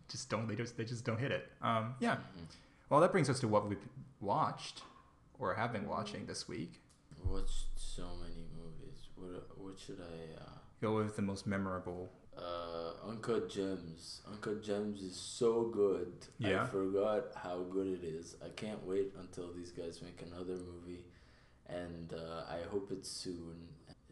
just 0.10 0.30
don't 0.30 0.48
they 0.48 0.56
just 0.56 0.77
they 0.77 0.86
just 0.86 1.06
don't 1.06 1.20
hit 1.20 1.32
it. 1.32 1.50
Um, 1.62 1.96
yeah. 2.00 2.18
Well, 2.89 3.00
that 3.01 3.12
brings 3.12 3.30
us 3.30 3.39
to 3.39 3.48
what 3.48 3.68
we've 3.68 3.77
watched 4.22 4.82
or 5.39 5.54
have 5.56 5.74
been 5.74 5.88
watching 5.88 6.25
this 6.25 6.48
week. 6.48 6.82
Watched 7.24 7.65
so 7.75 8.04
many 8.22 8.46
movies. 8.56 9.08
What 9.15 9.58
what 9.58 9.80
should 9.80 10.00
I? 10.01 10.42
Uh, 10.42 10.50
Go 10.82 10.98
with 10.98 11.15
the 11.15 11.22
most 11.22 11.48
memorable. 11.48 12.12
uh, 12.38 13.08
Uncut 13.10 13.50
Gems. 13.50 14.22
Uncut 14.32 14.62
Gems 14.63 15.01
is 15.01 15.15
so 15.15 15.63
good. 15.74 16.12
Yeah. 16.38 16.63
I 16.63 16.65
forgot 16.68 17.24
how 17.36 17.60
good 17.72 17.88
it 17.88 18.04
is. 18.04 18.36
I 18.46 18.50
can't 18.50 18.86
wait 18.86 19.13
until 19.20 19.51
these 19.54 19.72
guys 19.72 20.01
make 20.01 20.22
another 20.22 20.58
movie, 20.58 21.06
and 21.68 22.13
uh, 22.13 22.44
I 22.50 22.60
hope 22.70 22.92
it's 22.92 23.10
soon. 23.10 23.56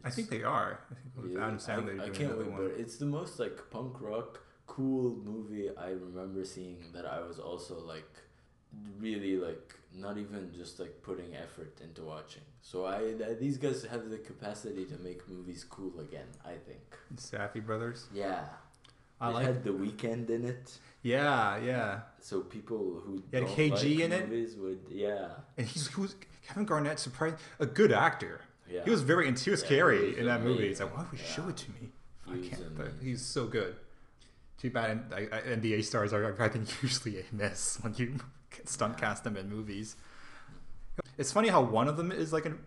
I 0.02 0.10
think 0.10 0.28
they 0.30 0.42
are. 0.42 0.80
Really? 1.16 1.40
I, 1.40 1.46
I 1.48 2.08
can't 2.10 2.36
wait, 2.38 2.48
one. 2.50 2.56
but 2.68 2.72
it's 2.78 2.96
the 2.96 3.06
most 3.06 3.38
like 3.38 3.58
punk 3.70 4.00
rock 4.00 4.40
cool 4.66 5.16
movie 5.24 5.68
I 5.76 5.90
remember 5.90 6.44
seeing 6.44 6.78
that 6.94 7.06
I 7.06 7.20
was 7.20 7.38
also 7.38 7.78
like 7.80 8.10
really 8.98 9.36
like 9.36 9.74
not 9.94 10.18
even 10.18 10.50
just 10.56 10.80
like 10.80 11.02
putting 11.02 11.36
effort 11.36 11.80
into 11.82 12.02
watching. 12.02 12.42
So 12.62 12.86
I 12.86 12.98
th- 13.18 13.38
these 13.38 13.58
guys 13.58 13.84
have 13.84 14.10
the 14.10 14.18
capacity 14.18 14.84
to 14.86 14.98
make 14.98 15.28
movies 15.28 15.64
cool 15.68 16.00
again. 16.00 16.26
I 16.44 16.54
think. 16.54 16.82
Safdie 17.16 17.64
Brothers. 17.64 18.06
Yeah. 18.12 18.44
I 19.20 19.30
it 19.30 19.34
like. 19.34 19.46
had 19.46 19.64
the 19.64 19.70
Weeknd 19.70 20.28
in 20.28 20.44
it, 20.44 20.76
Yeah, 21.02 21.56
yeah. 21.58 22.00
so 22.20 22.40
people 22.40 23.00
who 23.04 23.22
had 23.32 23.44
don't 23.46 23.56
KG 23.56 23.70
like 23.70 24.04
in 24.06 24.12
it? 24.12 24.58
would 24.58 24.80
yeah 24.90 25.28
And 25.56 25.66
he's 25.68 25.86
who's 25.86 26.16
Kevin 26.46 26.64
Garnett. 26.64 26.98
Surprised, 26.98 27.36
a 27.60 27.64
good 27.66 27.92
actor. 27.92 28.40
yeah. 28.68 28.82
He 28.84 28.90
was 28.90 29.02
very. 29.02 29.26
He 29.26 29.30
was 29.50 29.60
Yeah, 29.62 29.66
scary 29.66 30.18
in 30.18 30.26
that 30.26 30.42
movie. 30.42 30.66
It's 30.66 30.80
like, 30.80 30.94
why 30.96 31.04
would 31.08 31.18
you 31.18 31.24
show 31.24 31.48
it 31.48 31.56
to 31.58 31.70
me? 31.70 31.92
He 32.26 32.32
I 32.32 32.48
can't. 32.56 32.76
But 32.76 32.88
he's 33.00 33.22
so 33.24 33.46
good. 33.46 33.76
Too 34.64 34.70
bad 34.70 34.90
and, 34.92 35.12
I, 35.12 35.18
I, 35.30 35.40
NBA 35.56 35.84
stars 35.84 36.14
are, 36.14 36.34
I 36.42 36.48
think, 36.48 36.66
usually 36.82 37.18
a 37.20 37.24
miss 37.32 37.76
when 37.82 37.92
you 37.98 38.14
stunt 38.64 38.96
cast 38.96 39.22
them 39.22 39.36
in 39.36 39.50
movies. 39.50 39.94
It's 41.18 41.30
funny 41.30 41.48
how 41.48 41.60
one 41.60 41.86
of 41.86 41.98
them 41.98 42.10
is 42.10 42.32
like 42.32 42.46
an 42.46 42.58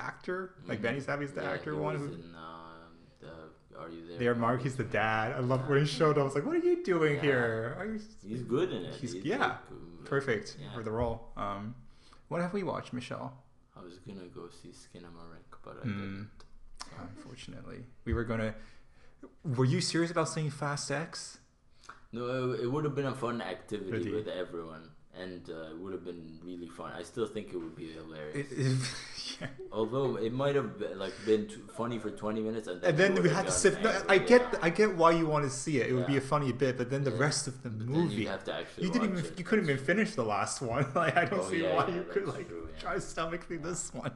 actor, 0.00 0.50
like. 0.66 0.82
Benny 0.82 0.98
Safdie's 1.00 1.30
the 1.30 1.42
Yeah, 1.42 1.52
actor 1.52 1.76
one. 1.76 1.94
Who, 1.96 2.06
in, 2.06 2.34
um, 2.34 2.96
the 3.20 3.78
Are 3.78 3.88
You 3.88 4.08
There? 4.08 4.18
there, 4.18 4.34
Mark, 4.34 4.62
he's 4.64 4.74
the 4.74 4.82
dad. 4.82 5.30
I 5.30 5.38
love 5.38 5.68
when 5.68 5.78
he 5.78 5.86
showed 5.86 6.18
up. 6.18 6.22
I 6.22 6.24
was 6.24 6.34
like, 6.34 6.44
"What 6.44 6.56
are 6.56 6.58
you 6.58 6.82
doing 6.82 7.14
Yeah. 7.14 7.22
here? 7.22 7.76
Are 7.78 7.86
you 7.86 8.00
He's 8.26 8.42
good 8.42 8.72
in 8.72 8.82
it. 8.86 8.94
He's- 8.96 9.12
He's 9.12 9.24
yeah, 9.24 9.58
perfect 10.06 10.56
Yeah. 10.60 10.74
for 10.74 10.82
the 10.82 10.90
role?" 10.90 11.30
Um, 11.36 11.76
what 12.26 12.40
have 12.40 12.52
we 12.52 12.64
watched, 12.64 12.92
Michelle? 12.92 13.32
I 13.76 13.80
was 13.84 13.98
gonna 14.00 14.26
go 14.26 14.48
see 14.48 14.70
Skinamarink, 14.70 15.56
but 15.62 15.76
I 15.84 15.86
Mm. 15.86 15.98
didn't. 16.00 16.30
Unfortunately, 16.98 17.84
we 18.04 18.12
were 18.12 18.24
gonna. 18.24 18.56
Were 19.44 19.64
you 19.64 19.80
serious 19.80 20.10
about 20.10 20.28
seeing 20.28 20.50
Fast 20.50 20.90
X? 20.90 21.38
No, 22.14 22.24
it, 22.52 22.60
it 22.64 22.68
would 22.72 22.84
have 22.88 22.94
been 22.94 23.06
a 23.06 23.14
fun 23.24 23.42
activity 23.42 23.90
Really? 23.92 24.12
with 24.18 24.28
everyone, 24.28 24.84
and 25.22 25.42
uh, 25.50 25.70
it 25.72 25.78
would 25.80 25.92
have 25.96 26.04
been 26.10 26.22
really 26.50 26.68
fun. 26.78 26.92
I 27.00 27.02
still 27.02 27.26
think 27.34 27.44
it 27.54 27.56
would 27.64 27.76
be 27.76 27.88
hilarious. 27.98 28.36
It, 28.40 28.46
it, 28.66 28.76
yeah. 29.40 29.46
Although 29.72 30.16
it 30.16 30.32
might 30.42 30.54
have 30.60 30.78
been, 30.78 30.98
like 31.04 31.14
been 31.26 31.44
t- 31.48 31.56
funny 31.76 31.98
for 31.98 32.10
twenty 32.22 32.40
minutes, 32.48 32.66
and 32.68 32.80
then, 32.80 32.90
And 32.90 32.98
then 32.98 33.22
we 33.22 33.28
had 33.38 33.46
to 33.46 33.52
sit. 33.52 33.82
No, 33.82 33.90
I 34.08 34.18
get. 34.18 34.42
I 34.62 34.70
get 34.70 34.96
why 34.96 35.10
you 35.20 35.26
want 35.26 35.44
to 35.44 35.50
see 35.50 35.74
it. 35.80 35.88
It 35.90 35.94
would 35.94 36.06
be 36.06 36.16
a 36.16 36.26
funny 36.34 36.52
bit, 36.52 36.72
but 36.78 36.88
then 36.90 37.02
the 37.04 37.10
Yeah. 37.10 37.26
rest 37.26 37.48
of 37.48 37.62
the 37.64 37.70
But 37.70 37.86
movie, 37.96 38.14
you'd 38.14 38.28
have 38.28 38.44
to 38.44 38.54
actually 38.54 38.84
you 38.86 38.92
didn't 38.92 39.10
watch 39.10 39.18
even, 39.20 39.32
it. 39.32 39.38
you 39.38 39.44
couldn't 39.44 39.64
even 39.70 39.84
finish 39.92 40.10
the 40.14 40.24
last 40.24 40.62
one. 40.74 40.86
Like 40.94 41.16
I 41.16 41.24
don't 41.24 41.40
Oh, 41.40 41.50
see 41.50 41.62
yeah, 41.62 41.74
why 41.76 41.88
yeah, 41.88 41.94
you 41.96 42.02
could 42.12 42.26
that's 42.26 42.36
like 42.38 42.48
true, 42.48 42.68
yeah. 42.72 42.80
try 42.80 42.94
to 42.94 43.00
stomach 43.00 43.40
through 43.46 43.58
this 43.70 43.92
one. 43.92 44.12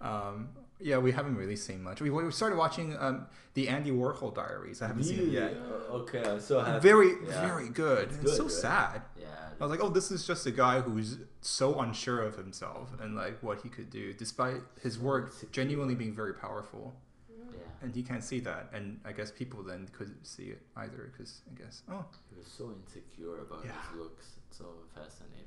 Um, 0.00 0.48
yeah, 0.80 0.98
we 0.98 1.12
haven't 1.12 1.36
really 1.36 1.56
seen 1.56 1.82
much. 1.82 2.00
We, 2.00 2.10
we 2.10 2.30
started 2.32 2.56
watching 2.56 2.96
um, 2.98 3.26
the 3.54 3.68
Andy 3.68 3.90
Warhol 3.90 4.34
Diaries. 4.34 4.82
I 4.82 4.86
haven't 4.88 5.04
seen 5.04 5.18
it 5.20 5.28
yet. 5.28 5.54
Okay, 5.90 6.22
I'm 6.24 6.40
so 6.40 6.60
happy. 6.60 6.80
Very, 6.80 7.12
Yeah. 7.26 7.46
very 7.46 7.68
good. 7.68 8.08
It's 8.12 8.22
It's, 8.24 8.36
so 8.36 8.44
right? 8.44 8.52
sad. 8.52 9.02
Yeah. 9.20 9.26
I 9.60 9.64
was 9.64 9.70
like, 9.70 9.82
oh, 9.82 9.90
this 9.90 10.10
is 10.10 10.26
just 10.26 10.46
a 10.46 10.50
guy 10.50 10.80
who's 10.80 11.18
so 11.42 11.80
unsure 11.80 12.22
of 12.22 12.36
himself 12.36 12.88
and 13.00 13.14
like 13.14 13.42
what 13.42 13.60
he 13.62 13.68
could 13.68 13.90
do, 13.90 14.12
despite 14.14 14.60
his 14.82 14.98
work 14.98 15.34
genuinely 15.52 15.94
being 15.94 16.14
very 16.14 16.32
powerful. 16.32 16.94
yeah. 17.28 17.58
And 17.82 17.94
he 17.94 18.02
can't 18.02 18.24
see 18.24 18.40
that, 18.40 18.70
and 18.72 19.00
I 19.04 19.12
guess 19.12 19.30
people 19.30 19.62
then 19.62 19.88
couldn't 19.92 20.26
see 20.26 20.44
it 20.44 20.60
either, 20.76 21.12
because 21.12 21.40
I 21.50 21.58
guess 21.62 21.82
oh. 21.90 22.04
He 22.30 22.36
was 22.38 22.46
so 22.46 22.72
insecure 22.78 23.40
about 23.42 23.62
Yeah. 23.64 23.72
his 23.90 24.00
looks. 24.00 24.26
It's 24.48 24.58
so 24.58 24.66
fascinating. 24.94 25.46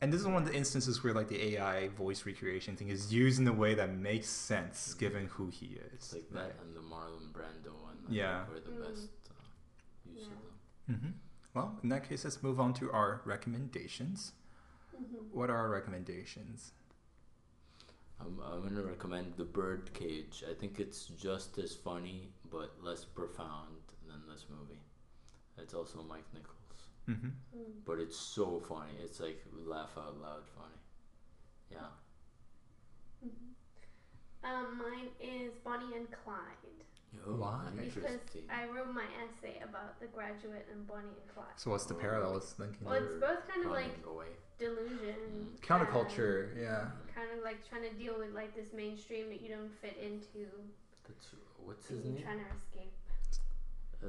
And 0.00 0.12
this 0.12 0.20
is 0.20 0.26
one 0.26 0.36
of 0.36 0.46
the 0.46 0.54
instances 0.54 1.02
where 1.02 1.12
like 1.12 1.28
the 1.28 1.56
AI 1.56 1.88
voice 1.88 2.24
recreation 2.24 2.76
thing 2.76 2.88
is 2.88 3.12
used 3.12 3.40
in 3.40 3.48
a 3.48 3.52
way 3.52 3.74
that 3.74 3.90
makes 3.96 4.28
sense 4.28 4.94
given 4.94 5.26
who 5.26 5.48
he 5.48 5.66
is. 5.92 5.92
It's 5.94 6.12
like 6.14 6.30
that 6.30 6.56
and 6.62 6.74
the 6.76 6.80
Marlon 6.80 7.32
Brando 7.32 7.72
one. 7.82 7.96
I 8.08 8.12
Yeah. 8.12 8.44
think 8.44 8.54
Were 8.54 8.60
the 8.60 8.76
Mm. 8.78 8.88
best 8.94 9.08
uh, 9.30 9.34
use 10.14 10.26
of 10.26 10.32
Yeah. 10.32 10.36
them. 10.86 11.00
hmm 11.00 11.10
Well, 11.54 11.78
in 11.82 11.88
that 11.88 12.08
case, 12.08 12.22
let's 12.24 12.42
move 12.42 12.60
on 12.60 12.74
to 12.74 12.92
our 12.92 13.20
recommendations. 13.24 14.32
Mhm. 14.94 15.30
What 15.32 15.50
are 15.50 15.56
our 15.56 15.68
recommendations? 15.70 16.72
I'm, 18.20 18.38
I'm 18.40 18.62
gonna 18.62 18.82
recommend 18.84 19.34
The 19.36 19.44
Birdcage. 19.44 20.44
I 20.48 20.54
think 20.54 20.78
it's 20.78 21.06
just 21.06 21.58
as 21.58 21.74
funny 21.74 22.32
but 22.50 22.82
less 22.82 23.04
profound 23.04 23.76
than 24.06 24.26
this 24.28 24.46
movie. 24.50 24.80
It's 25.56 25.74
also 25.74 26.02
Mike 26.02 26.24
Nichols, 26.34 26.57
Mm-hmm. 27.08 27.26
Mm. 27.56 27.72
but 27.86 27.98
it's 27.98 28.16
so 28.18 28.60
funny. 28.68 28.92
It's 29.02 29.18
like 29.20 29.42
laugh 29.66 29.96
out 29.96 30.20
loud 30.20 30.42
funny. 30.54 30.80
Yeah. 31.72 31.78
Um, 34.44 34.78
mine 34.78 35.08
is 35.20 35.52
Bonnie 35.64 35.96
and 35.96 36.06
Clyde 36.10 36.36
Oh, 37.26 37.32
Why? 37.32 37.64
because 37.74 38.04
I 38.50 38.66
wrote 38.66 38.92
my 38.94 39.04
essay 39.24 39.60
about 39.64 39.98
The 39.98 40.06
Graduate 40.06 40.66
and 40.72 40.86
Bonnie 40.86 41.08
and 41.08 41.34
Clyde. 41.34 41.46
So 41.56 41.70
what's 41.70 41.86
the 41.86 41.94
parallels 41.94 42.54
thinking? 42.56 42.84
Well, 42.86 42.94
it's 42.94 43.08
both 43.20 43.48
kind 43.48 43.64
of 43.66 43.72
like 43.72 43.96
away. 44.06 44.26
delusion, 44.58 45.48
Counterculture, 45.62 46.50
yeah. 46.56 46.86
kind 47.14 47.28
of 47.36 47.42
like 47.42 47.66
trying 47.68 47.82
to 47.82 47.90
deal 47.96 48.14
with 48.18 48.34
like 48.34 48.54
this 48.54 48.68
mainstream 48.74 49.30
that 49.30 49.40
you 49.40 49.48
don't 49.48 49.72
fit 49.80 49.96
into, 50.00 50.46
That's 51.08 51.26
what's 51.64 51.88
his 51.88 52.04
name? 52.04 52.22
trying 52.22 52.38
to 52.38 52.44
escape. 52.54 52.92
Uh, 54.02 54.06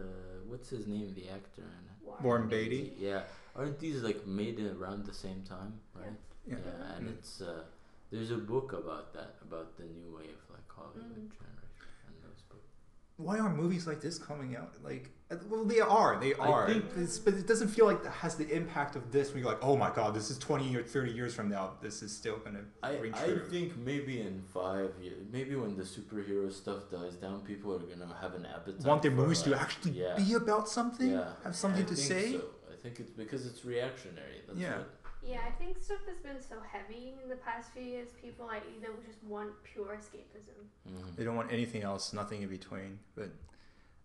what's 0.48 0.70
his 0.70 0.88
name? 0.88 1.14
The 1.16 1.30
actor 1.30 1.62
in 1.64 1.86
it. 1.92 2.22
Warren 2.24 2.48
Beatty. 2.50 2.94
Yeah, 3.00 3.22
aren't 3.56 3.80
these 3.80 4.02
like 4.02 4.26
made 4.28 4.60
around 4.60 5.06
the 5.06 5.14
same 5.14 5.44
time, 5.48 5.80
right? 5.96 6.18
Yeah. 6.48 6.56
Yeah, 6.66 6.96
and 6.98 7.08
Mm. 7.08 7.14
it's 7.18 7.42
uh, 7.42 7.64
there's 8.12 8.32
a 8.32 8.38
book 8.38 8.74
about 8.74 9.14
that, 9.14 9.36
about 9.42 9.78
the 9.78 9.84
new 9.86 10.16
way 10.18 10.26
of 10.38 10.42
like 10.56 10.68
Hollywood 10.68 11.06
Mm. 11.06 11.30
generation 11.38 11.92
and 12.08 12.16
those 12.24 12.42
books. 12.50 12.74
Why 13.20 13.38
are 13.38 13.50
movies 13.54 13.86
like 13.86 14.00
this 14.00 14.18
coming 14.18 14.56
out? 14.56 14.74
Like, 14.82 15.10
uh, 15.30 15.36
well, 15.50 15.66
they 15.66 15.82
are, 15.82 16.18
they 16.22 16.34
I 16.36 16.48
are. 16.48 16.68
think- 16.70 16.86
It's- 16.92 17.20
but 17.20 17.34
it 17.34 17.46
doesn't 17.52 17.68
feel 17.68 17.86
like 17.86 18.00
it 18.06 18.10
has 18.24 18.36
the 18.36 18.48
impact 18.60 18.96
of 18.96 19.12
this. 19.12 19.34
When 19.34 19.44
you're 19.44 19.52
like, 19.52 19.62
oh 19.62 19.76
my 19.76 19.92
god, 20.00 20.14
this 20.14 20.32
is 20.32 20.38
20 20.38 20.74
or 20.78 20.84
30 20.84 21.12
years 21.12 21.34
from 21.36 21.50
now. 21.50 21.74
This 21.82 22.02
is 22.02 22.16
still 22.16 22.38
gonna 22.38 22.64
I, 22.82 22.92
I 23.14 23.38
think 23.52 23.76
maybe 23.78 24.22
in 24.22 24.42
five 24.54 24.92
years, 25.02 25.22
maybe 25.38 25.54
when 25.58 25.76
the 25.76 25.84
superhero 25.84 26.50
stuff 26.52 26.90
dies 26.90 27.16
down, 27.16 27.42
people 27.42 27.74
are 27.76 27.80
gonna 27.80 28.16
have 28.22 28.36
an 28.36 28.46
appetite. 28.46 28.86
Want 28.86 29.02
their 29.02 29.12
for, 29.12 29.18
movies 29.18 29.42
to 29.44 29.54
actually 29.64 29.92
yeah. 30.04 30.16
be 30.16 30.34
about 30.36 30.70
something? 30.70 31.12
Yeah, 31.12 31.34
Have 31.44 31.58
something 31.58 31.84
I 31.84 31.90
to 31.90 31.96
think 31.96 32.08
say? 32.08 32.32
So. 32.38 32.44
I 32.72 32.82
think 32.82 33.02
it's 33.02 33.12
because 33.12 33.46
it's 33.46 33.66
reactionary. 33.66 34.38
That's 34.48 34.58
Yeah. 34.58 34.78
what- 34.78 34.90
Yeah, 35.24 35.42
I 35.46 35.52
think 35.52 35.80
stuff 35.82 36.00
has 36.08 36.18
been 36.20 36.42
so 36.42 36.56
heavy 36.72 37.14
in 37.22 37.30
the 37.30 37.36
past 37.36 37.72
few 37.74 37.82
years. 37.84 38.10
People 38.22 38.46
like 38.48 38.64
either 38.78 38.90
just 39.06 39.22
want 39.24 39.52
pure 39.64 39.88
escapism. 39.88 40.66
Mhm. 40.90 41.16
They 41.16 41.24
don't 41.24 41.36
want 41.36 41.52
anything 41.52 41.84
else, 41.84 42.14
nothing 42.14 42.42
in 42.42 42.50
between. 42.50 43.00
But 43.16 43.30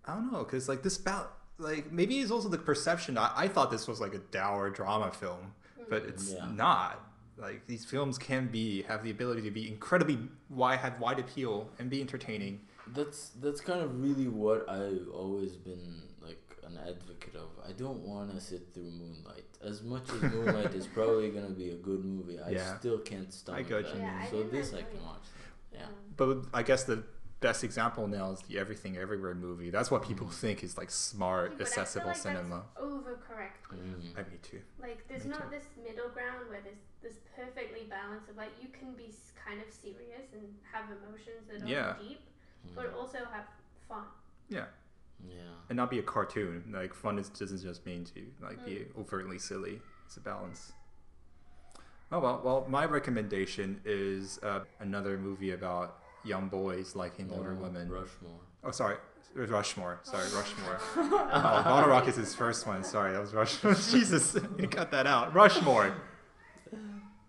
I 0.04 0.14
don't 0.14 0.30
know, 0.32 0.44
because 0.44 0.68
like 0.68 0.82
this 0.82 0.98
about 0.98 1.38
like 1.58 1.92
maybe 1.92 2.18
it's 2.20 2.30
also 2.30 2.48
the 2.48 2.58
perception. 2.58 3.16
I, 3.16 3.32
I 3.34 3.48
thought 3.48 3.70
this 3.70 3.86
was 3.86 4.00
like 4.00 4.14
a 4.14 4.18
dour 4.18 4.70
drama 4.70 5.12
film, 5.12 5.54
but 5.88 6.02
it's 6.04 6.32
Yeah. 6.32 6.46
not. 6.50 7.00
Like 7.36 7.66
these 7.66 7.84
films 7.84 8.16
can 8.18 8.46
be 8.48 8.82
have 8.82 9.02
the 9.02 9.10
ability 9.10 9.42
to 9.42 9.50
be 9.50 9.66
incredibly 9.68 10.18
wide, 10.50 10.78
have 10.80 11.00
wide 11.00 11.18
appeal, 11.18 11.68
and 11.78 11.90
be 11.90 12.00
entertaining. 12.00 12.60
That's 12.88 13.30
that's 13.40 13.60
kind 13.60 13.80
of 13.80 14.00
really 14.02 14.28
what 14.28 14.68
I've 14.68 15.08
always 15.12 15.56
been 15.56 15.78
like 15.78 16.13
an 16.76 16.88
advocate 16.88 17.34
of. 17.34 17.48
I 17.68 17.72
don't 17.72 18.00
want 18.00 18.34
to 18.34 18.40
sit 18.40 18.72
through 18.72 18.90
Moonlight. 18.90 19.44
As 19.62 19.82
much 19.82 20.08
as 20.10 20.22
Moonlight 20.22 20.74
is 20.74 20.86
probably 20.86 21.30
gonna 21.30 21.50
be 21.50 21.70
a 21.70 21.76
good 21.76 22.04
movie, 22.04 22.38
I 22.40 22.50
Yeah. 22.50 22.78
still 22.78 22.98
can't 22.98 23.32
stomach 23.32 23.68
got 23.68 23.84
that. 23.84 23.94
you. 23.94 24.00
Yeah, 24.00 24.24
so 24.30 24.36
didn't 24.38 24.52
this 24.52 24.74
I 24.74 24.82
can 24.82 24.96
it. 24.96 25.02
watch. 25.02 25.22
Yeah. 25.72 25.86
Um, 25.86 25.94
But 26.16 26.38
I 26.52 26.62
guess 26.62 26.84
the 26.84 27.02
best 27.40 27.64
example 27.64 28.06
now 28.08 28.30
is 28.32 28.40
the 28.42 28.58
Everything 28.58 28.96
Everywhere 28.96 29.34
movie. 29.34 29.70
That's 29.70 29.90
what 29.90 30.02
people 30.02 30.28
think 30.28 30.62
is 30.64 30.78
like 30.78 30.90
smart, 30.90 31.50
but 31.50 31.54
I 31.54 31.56
feel 31.58 31.66
accessible 31.66 32.06
like 32.08 32.16
cinema. 32.16 32.64
That's 32.74 32.86
overcorrect. 32.86 33.60
Mm. 33.74 34.16
I 34.18 34.22
me 34.30 34.38
too. 34.42 34.60
Like, 34.80 35.06
there's 35.08 35.24
Me 35.24 35.30
not 35.30 35.50
too. 35.50 35.58
this 35.58 35.66
middle 35.82 36.08
ground 36.10 36.48
where 36.48 36.60
there's 36.62 36.78
this 37.02 37.18
perfectly 37.36 37.84
balance 37.90 38.28
of 38.30 38.36
like 38.36 38.50
you 38.62 38.68
can 38.68 38.94
be 38.94 39.12
kind 39.44 39.60
of 39.60 39.70
serious 39.72 40.32
and 40.32 40.54
have 40.72 40.86
emotions 40.90 41.46
that 41.50 41.62
are 41.62 41.66
Yeah. 41.66 41.96
deep, 42.00 42.20
but 42.74 42.94
also 42.94 43.18
have 43.26 43.46
fun. 43.88 44.04
Yeah, 44.48 44.66
Yeah. 45.26 45.34
and 45.68 45.76
not 45.76 45.90
be 45.90 45.98
a 45.98 46.02
cartoon. 46.02 46.64
Like 46.72 46.94
fun 46.94 47.18
is, 47.18 47.28
doesn't 47.28 47.62
just 47.62 47.84
mean 47.86 48.04
to 48.06 48.22
like 48.42 48.64
be 48.64 48.86
overtly 48.98 49.38
silly. 49.38 49.80
It's 50.06 50.16
a 50.16 50.20
balance. 50.20 50.72
Oh 52.12 52.20
well, 52.20 52.40
well, 52.44 52.66
my 52.68 52.84
recommendation 52.84 53.80
is 53.84 54.38
uh, 54.42 54.60
another 54.80 55.18
movie 55.18 55.52
about 55.52 55.98
young 56.24 56.48
boys 56.48 56.94
liking 56.94 57.30
older 57.32 57.56
Oh, 57.58 57.62
women. 57.62 57.88
Rushmore. 57.90 58.40
Oh, 58.62 58.70
sorry, 58.70 58.96
Rushmore. 59.34 60.00
Sorry, 60.04 60.24
Rushmore. 60.34 60.78
oh, 60.96 61.62
Bottle 61.64 61.90
Rock 61.90 62.06
is 62.08 62.16
his 62.16 62.34
first 62.34 62.66
one. 62.66 62.84
Sorry, 62.84 63.12
that 63.12 63.20
was 63.20 63.34
Rushmore. 63.34 63.74
Jesus, 63.90 64.36
you 64.58 64.68
cut 64.68 64.90
that 64.90 65.06
out. 65.06 65.34
Rushmore. 65.34 65.94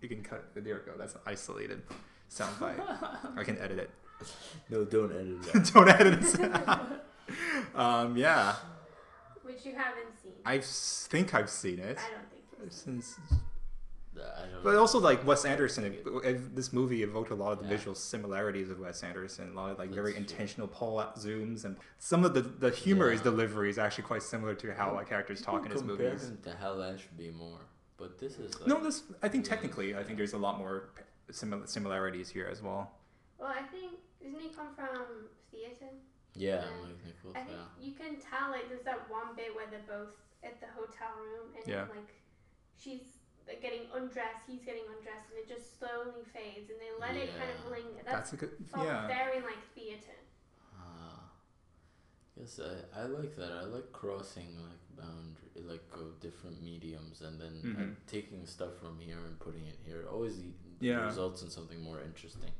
You 0.01 0.09
can 0.09 0.21
cut. 0.23 0.45
There 0.53 0.63
we 0.63 0.71
go. 0.91 0.97
That's 0.97 1.15
an 1.15 1.21
isolated 1.25 1.81
soundbite. 2.29 2.79
I 3.37 3.43
can 3.43 3.57
edit 3.57 3.79
it. 3.79 3.89
No, 4.69 4.85
don't 4.85 5.11
edit 5.11 5.55
it. 5.55 5.63
Don't 5.73 5.89
edit 5.89 6.23
it. 6.39 7.01
Um, 7.75 8.17
yeah, 8.17 8.55
Which 9.43 9.65
you 9.65 9.73
haven't 9.75 10.17
seen. 10.21 10.33
I 10.45 10.59
think 10.59 11.33
I've 11.33 11.49
seen 11.49 11.79
it 11.79 11.97
I 11.99 12.11
don't 12.11 12.29
think 12.31 12.43
you've 12.61 12.73
since. 12.73 13.19
But 14.63 14.75
also, 14.75 14.97
like 14.99 15.25
Wes 15.27 15.43
Anderson, 15.45 15.83
it- 15.85 16.07
it- 16.23 16.55
this 16.55 16.71
movie 16.73 17.03
evoked 17.03 17.31
a 17.31 17.35
lot 17.35 17.51
of 17.51 17.59
the 17.59 17.65
Yeah. 17.65 17.71
visual 17.77 17.93
similarities 17.95 18.69
of 18.69 18.79
Wes 18.79 19.03
Anderson. 19.03 19.51
A 19.51 19.53
lot 19.53 19.71
of 19.71 19.77
like 19.77 19.89
very 19.89 20.13
That's 20.13 20.25
true. 20.25 20.35
intentional 20.37 20.67
pull 20.69 20.99
out 20.99 21.17
zooms, 21.17 21.65
and 21.65 21.77
some 21.99 22.23
of 22.23 22.33
the 22.33 22.41
the 22.41 22.69
humor 22.71 23.11
is 23.11 23.19
Yeah. 23.19 23.25
delivery 23.25 23.69
is 23.69 23.77
actually 23.77 24.05
quite 24.05 24.23
similar 24.23 24.55
to 24.55 24.73
how 24.73 24.93
like 24.93 25.07
characters 25.09 25.41
talk 25.41 25.65
in 25.65 25.71
his 25.71 25.83
movies. 25.83 26.29
him 26.29 26.37
to 26.43 26.55
Hal 26.55 26.81
Ashby 26.81 27.29
more, 27.31 27.59
but 27.97 28.17
this 28.17 28.39
is 28.39 28.57
like, 28.59 28.67
No, 28.67 28.81
this 28.81 29.03
I 29.21 29.27
think 29.27 29.43
technically, 29.45 29.95
I 29.95 30.03
think 30.03 30.17
there's 30.17 30.33
a 30.33 30.37
lot 30.39 30.57
more 30.57 30.89
simil- 31.31 31.67
similarities 31.67 32.29
here 32.29 32.47
as 32.47 32.61
well. 32.63 32.91
Well, 33.37 33.49
I 33.49 33.63
think 33.63 33.99
doesn't 34.23 34.39
he 34.39 34.49
come 34.49 34.73
from 34.75 35.27
theatre? 35.51 35.91
Yeah, 36.35 36.61
Yeah. 36.65 36.71
Mike 36.83 37.05
Nichols. 37.05 37.35
I 37.35 37.41
think 37.43 37.57
Yeah. 37.57 37.83
you 37.85 37.93
can 37.93 38.19
tell 38.19 38.51
like 38.51 38.67
there's 38.69 38.83
that 38.83 39.09
one 39.09 39.35
bit 39.35 39.55
where 39.55 39.67
they're 39.67 39.87
both 39.87 40.13
at 40.43 40.59
the 40.59 40.67
hotel 40.67 41.13
room 41.17 41.55
and 41.57 41.65
Yeah. 41.67 41.87
like 41.95 42.11
she's 42.77 43.01
like, 43.47 43.61
getting 43.61 43.87
undressed, 43.93 44.43
he's 44.47 44.63
getting 44.65 44.83
undressed, 44.97 45.29
and 45.29 45.37
it 45.39 45.47
just 45.47 45.77
slowly 45.79 46.23
fades, 46.33 46.69
and 46.69 46.79
they 46.81 46.89
let 46.99 47.15
it 47.15 47.29
kind 47.37 47.49
of 47.51 47.69
linger. 47.71 48.01
That's 48.03 48.31
That's, 48.31 48.33
a 48.33 48.37
good, 48.37 48.51
yeah. 48.75 49.07
very 49.07 49.39
like 49.41 49.61
theatre. 49.75 50.17
Ah, 50.75 51.29
yes, 52.35 52.59
I, 52.59 53.01
I 53.01 53.05
like 53.05 53.35
that. 53.35 53.51
I 53.51 53.63
like 53.65 53.91
crossing 53.91 54.57
like 54.57 54.81
boundary, 54.97 55.61
like 55.63 55.83
of 55.93 56.19
different 56.19 56.61
mediums, 56.63 57.21
and 57.21 57.39
then 57.39 57.61
uh, 57.77 57.81
Mhm. 57.81 57.95
taking 58.07 58.45
stuff 58.47 58.75
from 58.79 58.99
here 58.99 59.19
and 59.19 59.39
putting 59.39 59.67
it 59.67 59.77
here. 59.85 60.01
It 60.01 60.07
always 60.07 60.39
Yeah. 60.79 61.05
results 61.05 61.41
in 61.43 61.49
something 61.51 61.81
more 61.81 62.01
interesting. 62.01 62.51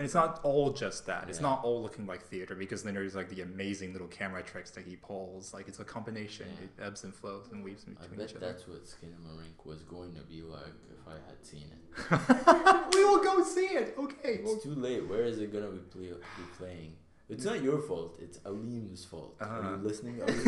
And 0.00 0.06
it's 0.06 0.14
not 0.14 0.40
all 0.44 0.70
just 0.72 1.04
that. 1.08 1.28
It's 1.28 1.40
Yeah. 1.40 1.48
not 1.50 1.62
all 1.62 1.82
looking 1.82 2.06
like 2.06 2.22
theater 2.22 2.54
because 2.54 2.82
then 2.82 2.94
there's 2.94 3.14
like 3.14 3.28
the 3.28 3.42
amazing 3.42 3.92
little 3.92 4.08
camera 4.08 4.42
tricks 4.42 4.70
that 4.70 4.86
he 4.86 4.96
pulls. 4.96 5.52
Like 5.52 5.68
it's 5.68 5.78
a 5.78 5.84
combination. 5.84 6.46
Yeah. 6.48 6.64
It 6.64 6.86
ebbs 6.86 7.04
and 7.04 7.14
flows 7.14 7.48
and 7.52 7.62
weaves 7.62 7.84
in 7.86 7.98
I 7.98 8.02
between 8.04 8.18
bet 8.20 8.30
each 8.30 8.36
other. 8.36 8.46
that's 8.46 8.66
what 8.66 8.82
Skinamarink 8.86 9.66
was 9.66 9.82
going 9.82 10.14
to 10.14 10.22
be 10.22 10.40
like 10.40 10.72
if 10.90 11.06
I 11.06 11.18
had 11.28 11.44
seen 11.44 11.66
it. 11.70 12.94
we 12.94 13.04
will 13.04 13.22
go 13.22 13.44
see 13.44 13.66
it. 13.66 13.94
Okay. 13.98 14.40
It's 14.42 14.62
too 14.62 14.74
late. 14.74 15.06
Where 15.06 15.24
is 15.24 15.38
it 15.38 15.52
gonna 15.52 15.68
be, 15.68 15.80
play- 15.80 16.08
be 16.38 16.44
playing? 16.56 16.96
It's 17.28 17.44
not 17.44 17.62
your 17.62 17.78
fault. 17.82 18.16
It's 18.22 18.38
Alim's 18.46 19.04
fault. 19.04 19.36
Are 19.40 19.46
Uh-huh. 19.46 19.70
you 19.72 19.76
listening, 19.86 20.20
Alim? 20.22 20.34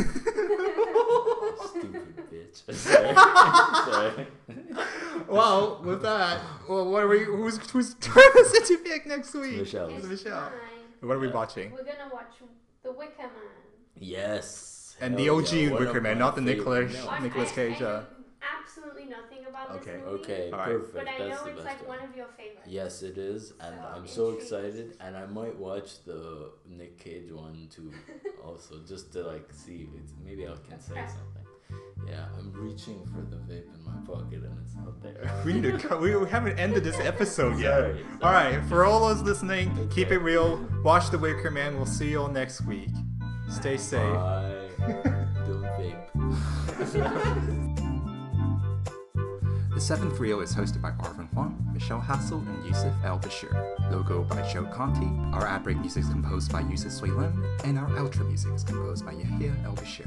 Stupid 1.68 2.16
bitch. 2.32 2.56
Sorry. 2.74 3.14
Sorry. 3.92 4.26
Well, 5.32 5.80
with 5.84 6.02
that, 6.02 6.40
well, 6.68 6.90
what 6.90 7.02
are 7.04 7.08
we? 7.08 7.24
Who's 7.24 7.58
who's 7.70 7.94
turn 8.00 8.22
is 8.38 8.52
it 8.54 8.64
to 8.66 8.78
pick 8.78 9.06
next 9.06 9.34
week? 9.34 9.56
Michelle. 9.58 9.88
It's 9.88 10.06
Michelle. 10.06 10.40
fine. 10.50 11.08
What 11.08 11.16
are 11.16 11.20
we 11.20 11.28
watching? 11.28 11.72
We're 11.72 11.78
gonna 11.84 12.10
watch 12.12 12.34
The 12.82 12.92
Wicker 12.92 13.22
Man. 13.22 13.30
And 13.96 14.04
Yes. 14.04 14.96
Hell 15.00 15.10
the 15.16 15.28
OG 15.28 15.52
yeah, 15.52 15.70
Wicker 15.70 16.00
Man, 16.00 16.18
not 16.18 16.36
the 16.36 16.42
favorite- 16.42 16.58
Nicolas- 16.90 17.04
No. 17.04 17.10
I- 17.10 17.18
Nicolas 17.20 17.50
I- 17.50 17.54
Cage, 17.54 17.82
I 17.82 17.84
uh, 17.86 18.04
absolutely 18.60 19.06
nothing 19.06 19.46
about 19.48 19.70
Okay. 19.72 19.92
this 19.96 20.04
movie. 20.04 20.22
Okay, 20.22 20.50
All 20.52 20.58
right. 20.58 20.68
perfect. 20.68 20.94
But 20.94 21.08
I 21.08 21.18
That's 21.18 21.40
know 21.40 21.44
the 21.50 21.56
it's 21.56 21.64
like 21.64 21.88
one. 21.88 21.98
one 21.98 22.08
of 22.08 22.16
your 22.16 22.26
favorites. 22.36 22.68
Yes, 22.68 23.02
it 23.02 23.18
is, 23.18 23.52
and 23.60 23.74
So 23.80 23.88
I'm 23.94 24.06
so 24.06 24.30
excited, 24.30 24.96
and 25.00 25.16
I 25.16 25.26
might 25.26 25.56
watch 25.58 26.04
the 26.04 26.52
Nick 26.68 26.98
Cage 26.98 27.32
one 27.32 27.68
too, 27.68 27.92
also 28.44 28.76
just 28.86 29.12
to 29.14 29.22
like 29.22 29.48
see. 29.52 29.88
It's, 29.96 30.12
maybe 30.24 30.46
I 30.46 30.54
can 30.68 30.78
say 30.80 30.94
something. 30.94 31.41
Yeah, 32.06 32.26
I'm 32.38 32.52
reaching 32.52 33.04
for 33.06 33.20
the 33.22 33.36
vape 33.36 33.72
in 33.74 33.84
my 33.84 33.94
pocket 34.06 34.42
and 34.42 34.58
it's 34.64 34.74
not 34.74 35.02
there. 35.02 35.30
We 35.44 35.52
need 35.54 35.62
to. 35.62 35.78
Co- 35.88 35.98
we, 35.98 36.14
we 36.16 36.28
haven't 36.28 36.58
ended 36.58 36.84
this 36.84 36.98
episode 37.00 37.58
yet. 37.58 37.78
Sorry, 37.78 37.92
sorry. 37.92 38.22
All 38.22 38.32
right, 38.32 38.64
for 38.66 38.84
all 38.84 39.08
those 39.08 39.22
listening, 39.22 39.88
keep 39.90 40.10
it 40.10 40.18
real. 40.18 40.58
Watch 40.84 41.10
The 41.10 41.18
Wicker 41.18 41.50
Man. 41.50 41.76
We'll 41.76 41.86
see 41.86 42.10
you 42.10 42.20
all 42.22 42.28
next 42.28 42.62
week. 42.66 42.90
Stay 43.50 43.76
safe. 43.76 44.14
Bye. 44.14 44.68
Don't 45.46 45.62
vape. 45.78 46.08
The 49.74 49.80
Seventh 49.80 50.18
Reel 50.20 50.38
oh 50.38 50.42
is 50.42 50.54
hosted 50.54 50.82
by 50.82 50.90
Arvin 50.92 51.28
Huang, 51.32 51.58
Michelle 51.72 52.00
Hassel, 52.00 52.38
and 52.38 52.66
Yusuf 52.66 52.92
El 53.04 53.18
Bashir. 53.18 53.52
Logo 53.90 54.22
by 54.24 54.42
Joe 54.52 54.64
Conti. 54.64 55.06
Our 55.34 55.46
ad 55.46 55.64
break 55.64 55.78
music 55.78 56.02
is 56.04 56.10
composed 56.10 56.52
by 56.52 56.60
Yusuf 56.60 56.92
Suilan, 56.92 57.32
and 57.64 57.78
our 57.78 57.88
outro 57.90 58.26
music 58.28 58.52
is 58.52 58.64
composed 58.64 59.04
by 59.06 59.12
Yahya 59.12 59.54
El 59.64 59.74
Bashir. 59.74 60.06